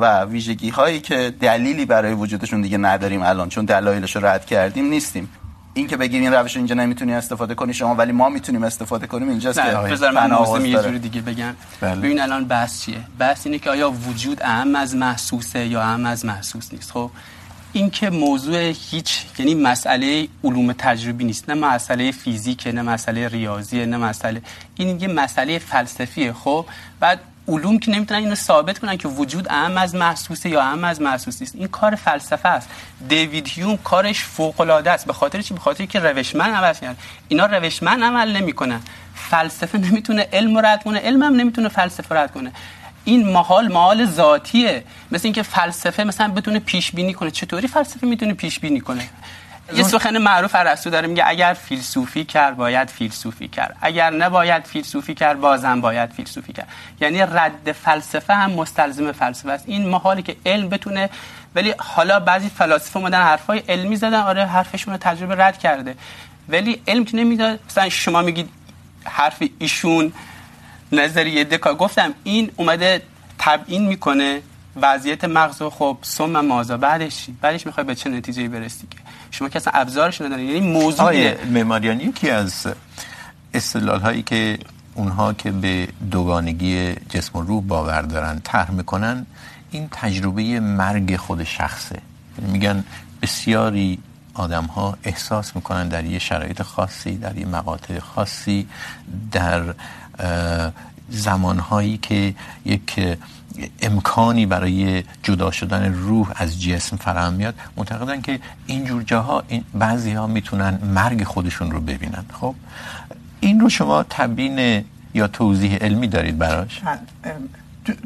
[0.01, 4.85] و ویژگی هایی که دلیلی برای وجودشون دیگه نداریم الان چون دلایلش رو رد کردیم
[4.85, 5.29] نیستیم.
[5.75, 9.29] این که بگیم این روش اینجا نمیتونی استفاده کنی شما ولی ما میتونیم استفاده کنیم
[9.29, 10.83] اینجاست که بذار من موضوع یه.
[10.83, 11.55] جوری دیگه بگم.
[11.81, 11.97] بله.
[11.97, 16.25] ببین الان بحث چیه؟ بحث اینه که آیا وجود اهم از محسوسه یا اهم از
[16.25, 17.11] محسوس نیست؟ خب
[17.73, 21.51] این که موضوع هیچ یعنی مسئله علوم تجربی نیست.
[21.51, 24.43] نه مسئله فیزیکه نه مسئله ریاضیه نه مسئله
[24.75, 26.33] این یه مسئله فلسفیه.
[26.33, 26.67] خب
[27.01, 31.01] بعد علوم که نمیتونن اینو ثابت کنن که وجود اهم از محسوسه یا اهم از
[31.01, 31.55] محسوس نیست.
[31.55, 32.69] این کار فلسفه است.
[33.09, 35.07] دیوید هیوم کارش فوق العاده است.
[35.07, 36.97] به خاطر چی؟ به خاطر که روشمند عمل کردن
[37.29, 38.81] اینا روشمند عمل نمیکنن.
[39.15, 42.53] فلسفه نمیتونه علم رد کنه، علم هم نمیتونه فلسفه رد کنه.
[43.05, 44.85] این محال محال ذاتیه.
[45.13, 47.31] مثل اینکه فلسفه مثلا بتونه پیش بینی کنه.
[47.31, 49.09] چطوری فلسفه میتونه پیش بینی کنه؟
[49.77, 53.77] یه سخن معروف ارسطو داره میگه اگر فیلسوفی کرد باید فیلسوفی کرد.
[53.81, 56.69] اگر نباید فیلسوفی کرد بازم باید فیلسوفی کرد.
[57.01, 59.65] یعنی رد فلسفه هم مستلزم فلسفه است.
[59.67, 61.11] این محالی که علم بتونه
[61.55, 65.97] ولی حالا بعضی فلاسفه اومدن حرفای علمی زدن آره حرفشون رو تجربه رد کرده.
[66.49, 68.49] ولی علم که نمیداد مثلا شما میگید
[69.05, 70.13] حرف ایشون
[70.93, 73.03] نظریه دکا گفتم این اومده
[73.39, 74.43] تبیین میکنه
[74.77, 78.97] وضعیت مغز خب سم مازا بعدش؟ بعدش میخوای به چه نتیجه‌ای برسی که؟
[79.33, 82.67] شما که اصلا ابزارش ندارین یعنی موضوع معماریان یکی از
[83.55, 84.59] استدلال هایی که
[84.95, 89.27] اونها که به دوگانگی جسم و روح باور دارن طرح میکنن
[89.71, 91.99] این تجربه مرگ خود شخصه.
[92.39, 92.85] میگن
[93.23, 93.99] بسیاری
[94.35, 98.69] آدم ها احساس میکنن در یه شرایط خاصی در یه مقاطع خاصی
[99.33, 99.75] در
[101.11, 103.17] زمان هایی که یک
[103.83, 107.55] امکانی برای جدا شدن روح از جسم فراهم میاد.
[107.77, 112.25] معتقدن که این جور جاها این بعضی ها میتونن مرگ خودشون رو ببینن.
[112.33, 112.55] خب
[113.41, 114.85] این رو شما تبیین
[115.15, 116.81] یا توضیح علمی دارید براش؟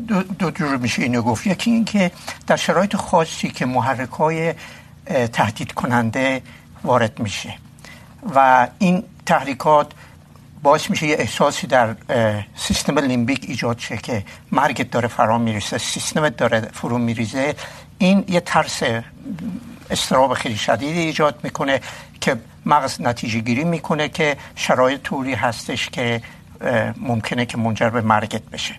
[0.09, 1.47] دو, دو جور میشه اینو گفت.
[1.47, 2.11] یکی این که
[2.47, 4.55] در شرایط خاصی که محرک های
[5.33, 6.43] تهدید کننده
[6.85, 7.55] وارد میشه
[8.35, 9.93] و این تحریکات
[10.67, 11.97] باعث میشه یه احساسی در
[12.57, 17.55] سیستم لیمبیک ایجاد شه که مرگت داره فرا میرسه سیستمت داره فرو میریزه.
[17.99, 18.83] این یه ترس
[19.91, 21.81] استراب خیلی شدیدی ایجاد میکنه
[22.21, 22.37] که
[22.67, 26.23] مغز نتیجه گیری میکنه که شرایط طوری هستش که
[26.97, 28.75] ممکنه که منجر به مرگت بشه.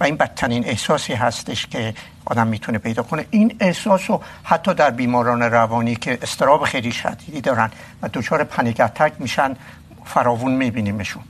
[0.00, 3.26] و این بدترین احساسی هستش که آدم میتونه پیدا کنه.
[3.30, 7.70] این احساس رو حتی در بیماران روانی که استراب خیلی شدیدی دارن
[8.02, 9.56] و دچار پنیک اتک میشن
[10.04, 11.22] فراوون میبینیمشون.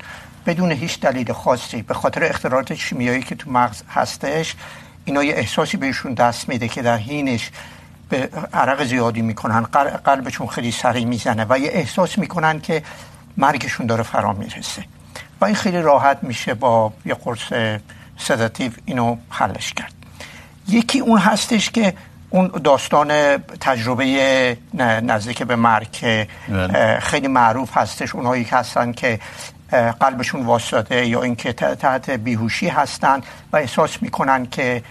[0.47, 4.55] بدون هیچ دلیل خاصی، به خاطر اختلالات شیمیایی که تو مغز هستش
[5.05, 7.51] اینا یه احساسی بهشون دست میده که در حینش
[8.09, 9.63] به عرق زیادی میکنن
[10.05, 12.83] قلبشون خیلی سریع میزنه و یه احساس میکنن که
[13.37, 14.85] مرگشون داره فرا میرسه.
[15.41, 17.79] و این خیلی راحت میشه با یه قرص
[18.17, 19.93] سداتیو اینو حلش کرد.
[20.69, 21.95] یکی اون هستش که
[22.35, 24.57] اون داستان تجربه
[25.03, 26.29] نزدیک به مرگ که
[27.01, 28.15] خیلی معروف هستش.
[28.15, 29.19] اونهایی که هستن که
[30.01, 33.21] قلبشون واسطه یا اینکه تحت بیهوشی هستن
[33.53, 34.83] و احساس میکنن که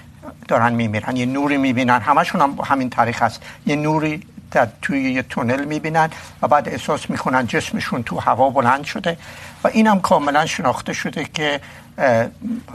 [0.47, 1.17] دارن میمیرن.
[1.17, 2.01] یه نوری میبینن.
[2.01, 3.41] همشون هم همین تاریخ هست.
[3.65, 6.09] یه نوری در توی یه تونل میبینن
[6.41, 9.17] و بعد احساس میکنن جسمشون تو هوا بلند شده
[9.63, 11.59] و این هم کاملا شناخته شده که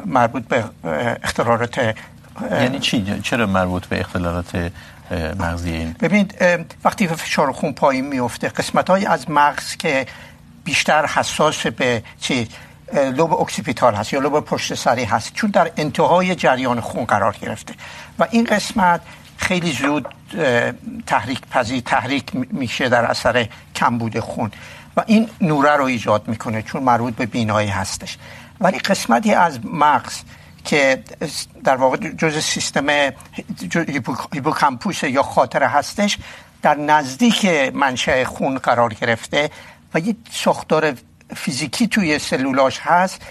[0.07, 0.65] مربوط به
[1.23, 1.95] اختلالات
[2.51, 4.73] یعنی چی؟ چرا مربوط به اختلالات
[5.39, 6.35] مغزی این؟ ببینید
[6.85, 10.07] وقتی فشار خون پایین میفته قسمت های از مغز که
[10.65, 12.49] بیشتر حساس به چی
[12.95, 17.75] لوب اکسیپیتال هست یا لوب پشت سری هست چون در انتهای جریان خون قرار گرفته.
[18.19, 19.01] و این قسمت
[19.37, 20.07] خیلی زود
[21.07, 24.51] تحریک پذیر تحریک میشه در اثر کمبود خون.
[24.97, 28.19] و این نوره رو ایجاد میکنه چون مربوط به بینایی هستش.
[28.61, 30.21] ولی قسمتی از مغز
[30.69, 31.03] که
[31.65, 32.87] در واقع جز سیستم
[34.33, 36.19] هیپوکامپوس یا خاطره هستش
[36.63, 37.45] در نزدیک
[37.75, 39.51] منشأ خون قرار گرفته
[39.95, 40.95] و یه ساختار
[41.37, 43.23] فیزیکی توی سلولاش هست.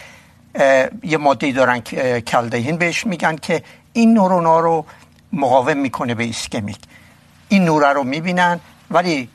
[1.04, 3.64] یه ماده دارن که کلدهین بهش میگن که
[3.94, 4.86] این نورونا رو
[5.34, 6.80] مقاوم میکنه به ایسکمیک.
[7.50, 8.60] این نوره رو میبینن
[8.92, 9.30] ولی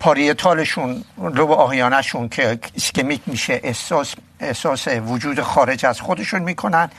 [0.00, 6.90] پاریتالشون لوب آهیانشون که ایسکمیک میشه احساس, احساس وجود خارج از خودشون میکنن.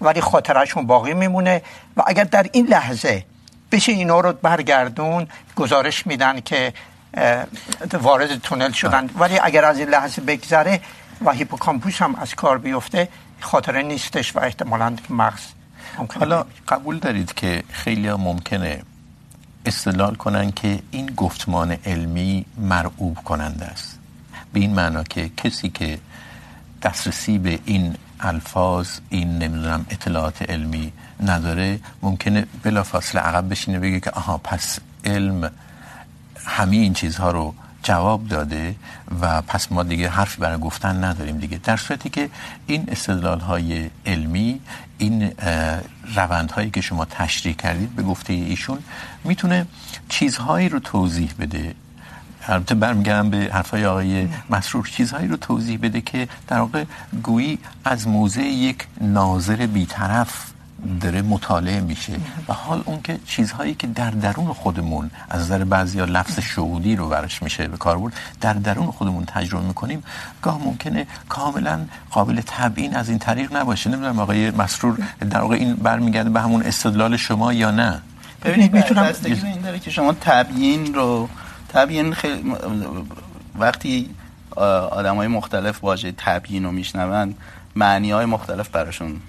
[0.00, 1.62] ولی خاطرشون باقی میمونه
[1.96, 3.24] و اگر در این لحظه
[3.72, 5.26] بشه اینا رو برگردون
[5.56, 6.72] گزارش میدن که
[7.92, 9.10] وارد تونل شدن.
[9.18, 10.80] ولی اگر از این لحظه بگذره
[11.24, 13.08] و هیپوکامپوس هم از کار بیفته
[13.40, 15.40] خاطره نیستش و احتمالاً مغز
[16.18, 18.82] حالا قبول دارید که خیلی ممکنه
[19.66, 23.98] استدلال کنن که این گفتمان علمی مرعوب کننده است.
[24.52, 25.98] به این معنا که کسی که
[26.82, 31.80] دسترسی به این الفاظ این نمیدونم اطلاعات علمی نداره.
[32.02, 35.50] ممکنه بلا فاصله عقب بشینه بگه که آها، پس علم
[36.44, 38.74] همه این چیزها رو جواب داده
[39.20, 41.58] و پس ما دیگه حرفی برای گفتن نداریم دیگه.
[41.58, 42.30] در صورتی که
[42.66, 44.60] این استدلال های علمی،
[44.98, 45.32] این
[46.14, 48.78] روند هایی که شما تشریح کردید به گفته ایشون،
[49.24, 49.66] میتونه
[50.08, 51.74] چیزهایی رو توضیح بده.
[52.50, 54.86] البته برمیگردم به حرفای آقای مسرور.
[54.86, 56.84] چیزهایی رو توضیح بده که در واقع
[57.22, 60.50] گویی از موضع یک ناظر بیطرف
[61.00, 62.12] داره مطالعه میشه.
[62.48, 67.08] و حال اون که چیزهایی که در درون خودمون از نظر بعضیا لفظ شهودی رو
[67.08, 70.02] برش میشه به کار برد در درون خودمون تجربه میکنیم
[70.42, 71.80] گاه ممکنه کاملا
[72.10, 73.90] قابل تبیین از این طریق نباشه.
[73.90, 74.98] نمیدونم آقای مسرور
[75.30, 78.00] در واقع این برمیگرده به همون استدلال شما یا نه؟
[78.44, 81.28] ببینید میتونم بستگی به این داره که شما تبیین رو
[81.68, 82.54] تبیین خیلی
[83.58, 84.10] وقتی
[84.90, 87.34] آدم های مختلف واژه تبیین رو میشنون
[87.76, 89.20] معنی های مختلف براشون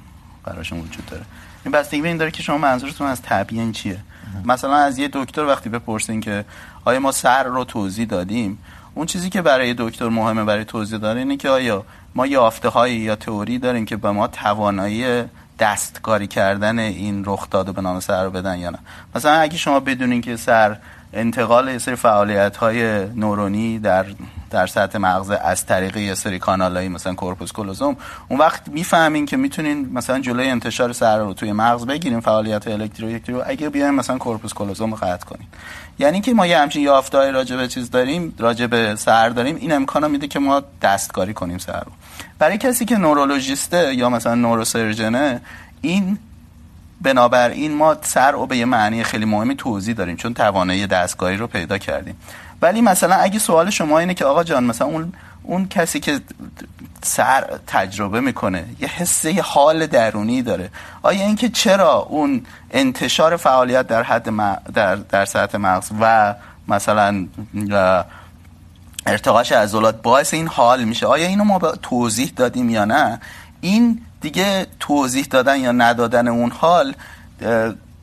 [0.44, 1.24] براشون وجود داره.
[1.66, 4.00] این بستگی به این داره که شما منظورتون از تبیین چیه؟
[4.46, 6.46] مثلا از یه دکتر وقتی بپرسین که
[6.86, 8.58] آیا ما سر رو توضیح دادیم،
[8.96, 11.86] اون چیزی که برای دکتر مهمه برای توضیح داره اینه که آیا
[12.16, 15.24] ما یافته های یا تئوری داریم که به ما توانایی
[15.60, 18.80] دستکاری کردن این رخ داده به نام سر رو بدن یا نه.
[19.16, 20.78] مثلا اگه شما بدونین که سر
[21.14, 24.06] انتقال یه سری فعالیت های نورونی در
[24.50, 27.98] در سطح مغز از طریق یه سری کانال کانالایی مثلا کورپوس کلوزوم.
[28.30, 33.44] اون وقت میفهمین که میتونین مثلا جلوی انتشار سر رو توی مغز بگیریم فعالیت الکترو
[33.46, 35.48] اگه بیایم مثلا کورپوس کلوزوم رو قطع کنیم
[36.00, 39.72] یعنی که ما یه همچین یافتای راجع به چیز داریم، راجع به سر داریم، این
[39.72, 41.92] امکانو میده که ما دستکاری کنیم سر رو.
[42.40, 45.42] برای کسی که نورولوژیسته یا مثلا نوروسرجنه
[45.82, 46.18] این
[47.02, 51.48] بنابراین ما سر رو به یه معنی خیلی مهمی توضیح داریم چون توانایی دستکاری رو
[51.48, 52.16] پیدا کردیم.
[52.62, 56.20] ولی مثلا اگه سوال شما اینه که آقا جان، مثلا اون اون کسی که
[57.04, 60.70] سر تجربه میکنه، یه حسه یه حال درونی داره.
[61.02, 64.58] آیا اینکه چرا اون انتشار فعالیت در حد م...
[64.74, 66.36] در در سطح مغز و
[66.68, 67.28] مثلا
[69.06, 73.20] ارتقاش عضلات باعث این حال میشه؟ آیا اینو ما توضیح دادیم یا نه؟
[73.62, 76.94] این دیگه توضیح دادن یا ندادن اون حال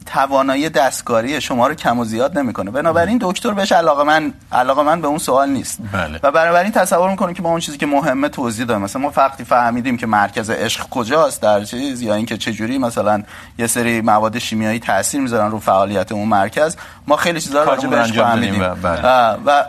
[0.07, 2.71] توانایی دستکاری شما رو کم و زیاد نمیکنه.
[2.71, 5.79] بنابراین دکتر بهش علاقه من علاقه من به اون سوال نیست.
[5.93, 6.21] بله.
[6.23, 9.45] و بنابراین تصور میکنیم که ما اون چیزی که مهمه توضیح دادیم مثلا ما فقطی
[9.45, 13.23] فهمیدیم که مرکز عشق کجاست در چیز یا اینکه چه جوری مثلا
[13.59, 16.77] یه سری مواد شیمیایی تاثیر میذارن رو فعالیت اون مرکز.
[17.07, 18.63] ما خیلی چیزا راجع بهش فهمیدیم.
[18.63, 19.03] و, بله.
[19.47, 19.65] و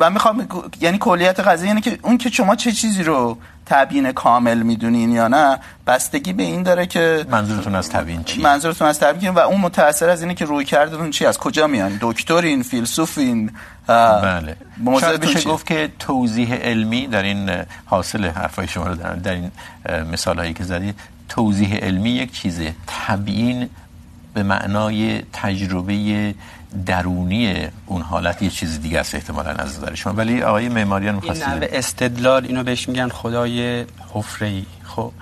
[0.00, 0.48] و میخوام
[0.80, 5.28] یعنی کلیت قضیه اینه که اون که شما چه چیزی رو تبیین کامل میدونین یا
[5.28, 9.60] نه بستگی به این داره که منظورتون از تبیین چی منظورتون از تبیین و اون
[9.60, 13.50] متأثر از اینه که روی کردتون چی از کجا میان؟ دکترین فیلسوفین
[13.86, 14.56] بله.
[15.00, 17.50] شاید بشه گفت که توضیح علمی در این
[17.84, 19.50] حاصل حرفای شما رو در, در این
[20.12, 20.94] مثال هایی که زدید
[21.28, 22.74] توضیح علمی یک چیزه.
[22.86, 23.68] تبیین
[24.34, 26.34] به معنای تجربه
[26.86, 30.12] درونی اون حالت یه چیز دیگه است احتمالاً از نظر شما.
[30.12, 34.64] ولی آقای معماریان می‌خواستید این استدلال اینو بهش میگن خدای حفره‌ای.
[34.84, 35.12] خب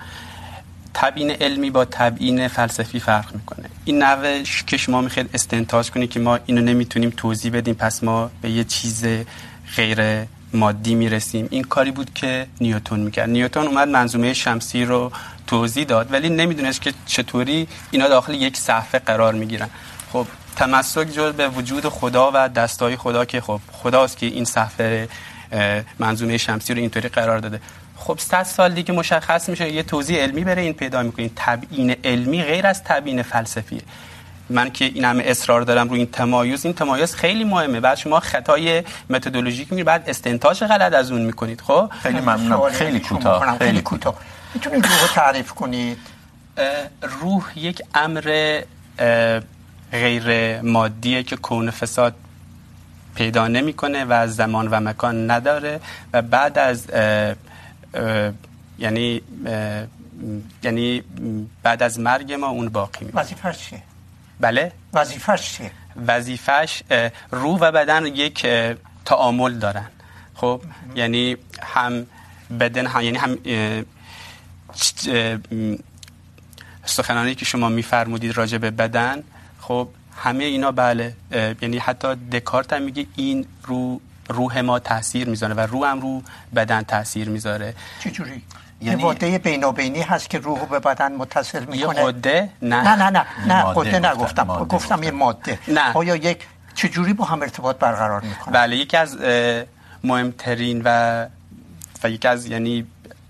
[0.93, 3.69] تبیین علمی با تبیین فلسفی فرق میکنه.
[3.85, 8.31] این نوع که شما میخواید استنتاج کنید که ما اینو نمیتونیم توضیح بدیم پس ما
[8.41, 9.05] به یه چیز
[9.75, 11.47] غیر مادی میرسیم.
[11.51, 13.29] این کاری بود که نیوتن میکرد.
[13.29, 15.11] نیوتن اومد منظومه شمسی رو
[15.47, 19.69] توضیح داد ولی نمیدونست که چطوری اینا داخل یک صفحه قرار میگیرن.
[20.13, 25.07] خب تمسک جز به وجود خدا و دستای خدا که خب خداست که این صفحه
[25.99, 27.61] منظومه شمسی رو اینطوری قرار داده.
[27.97, 32.43] خب 100 سال دیگه مشخص میشه یه توضیح علمی بره این پیدا میکنین تبیین علمی
[32.43, 33.81] غیر از تبیین فلسفیه.
[34.49, 37.79] من که این همه اصرار دارم روی این تمایز این تمایز خیلی مهمه.
[37.79, 41.61] بعد شما خطای متدولوژیک میگیرید بعد استنتاج غلط از اون میکنید.
[41.61, 42.69] خب؟ خیلی ممنونم.
[42.69, 44.15] خیلی کوتاه خیلی کوتاه.
[44.53, 45.97] میتونید روح تعریف کنید؟
[47.21, 48.61] روح یک امر
[49.91, 52.15] غیر مادیه که کون فساد
[53.15, 55.79] پیدا نمیکنه و زمان و مکان نداره
[56.13, 57.35] و بعد از اه
[57.93, 58.31] اه
[58.79, 59.85] یعنی اه
[60.63, 61.03] یعنی
[61.63, 63.21] بعد از مرگ ما اون باقی میمونه.
[63.21, 63.81] وظیفش چیه؟
[64.39, 65.71] بله؟ وظیفش چیه؟
[66.07, 66.83] وظیفش
[67.31, 68.47] روح و بدن یک
[69.05, 69.87] تعامل دارن.
[70.35, 70.61] خب
[70.95, 72.05] یعنی هم
[72.59, 73.37] بدن هم یعنی هم
[76.85, 79.23] سخنانی که شما میفرمودید راجع به بدن
[79.67, 79.87] خب
[80.17, 81.13] همه اینا بله
[81.61, 86.23] یعنی حتی دکارت هم میگه این رو روح ما تاثیر میذاره و روح هم رو
[86.55, 87.73] بدن تاثیر میذاره.
[87.99, 88.41] چجوری
[88.81, 93.09] یعنی ماده بینابینی هست که روح به بدن متصل میکنه؟ یه قده نه نه نه
[93.09, 95.59] نه نه قده نگفتم ماده گفتم یه ماده.
[95.67, 95.93] نه.
[95.93, 99.17] آیا یک چجوری با هم ارتباط برقرار میکنه؟ بله یکی از
[100.03, 101.27] مهمترین و
[102.03, 102.85] و یکی از یعنی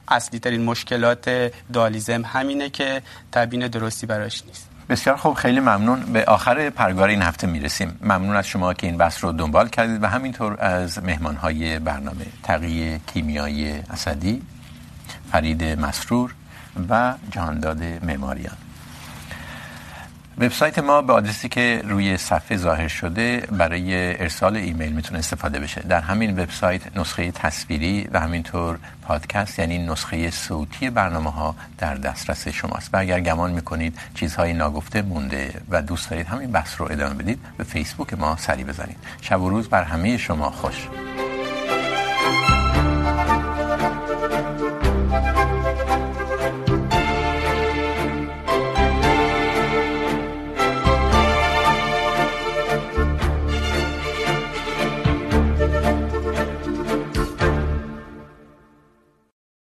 [0.08, 4.75] اصلی ترین مشکلات دالیزم همینه که تبیین درستی براش نیست.
[4.90, 6.00] بسیار خوب، خیلی ممنون.
[6.14, 7.98] به آخر پرگار این هفته میرسیم.
[8.02, 13.00] ممنون از شما که این بحث رو دنبال کردید و همینطور از مهمانهای برنامه تقیی
[13.00, 14.42] کیمیایی اسدی،
[15.32, 16.34] فرید مسرور
[16.90, 18.58] و جهانداد معماریان.
[20.38, 25.82] وبسایت ما به آدرسی که روی صفحه ظاهر شده برای ارسال ایمیل میتونه استفاده بشه.
[25.82, 32.48] در همین وبسایت نسخه تصویری و همینطور پادکست یعنی نسخه صوتی برنامه ها در دسترس
[32.48, 32.90] شماست.
[32.94, 37.40] و اگر گمان میکنید چیزهایی ناگفته مونده و دوست دارید، همین بحث رو ادامه بدید.
[37.58, 38.98] به فیسبوک ما سری بزنید.
[39.22, 40.88] شب و روز بر همه شما خوش.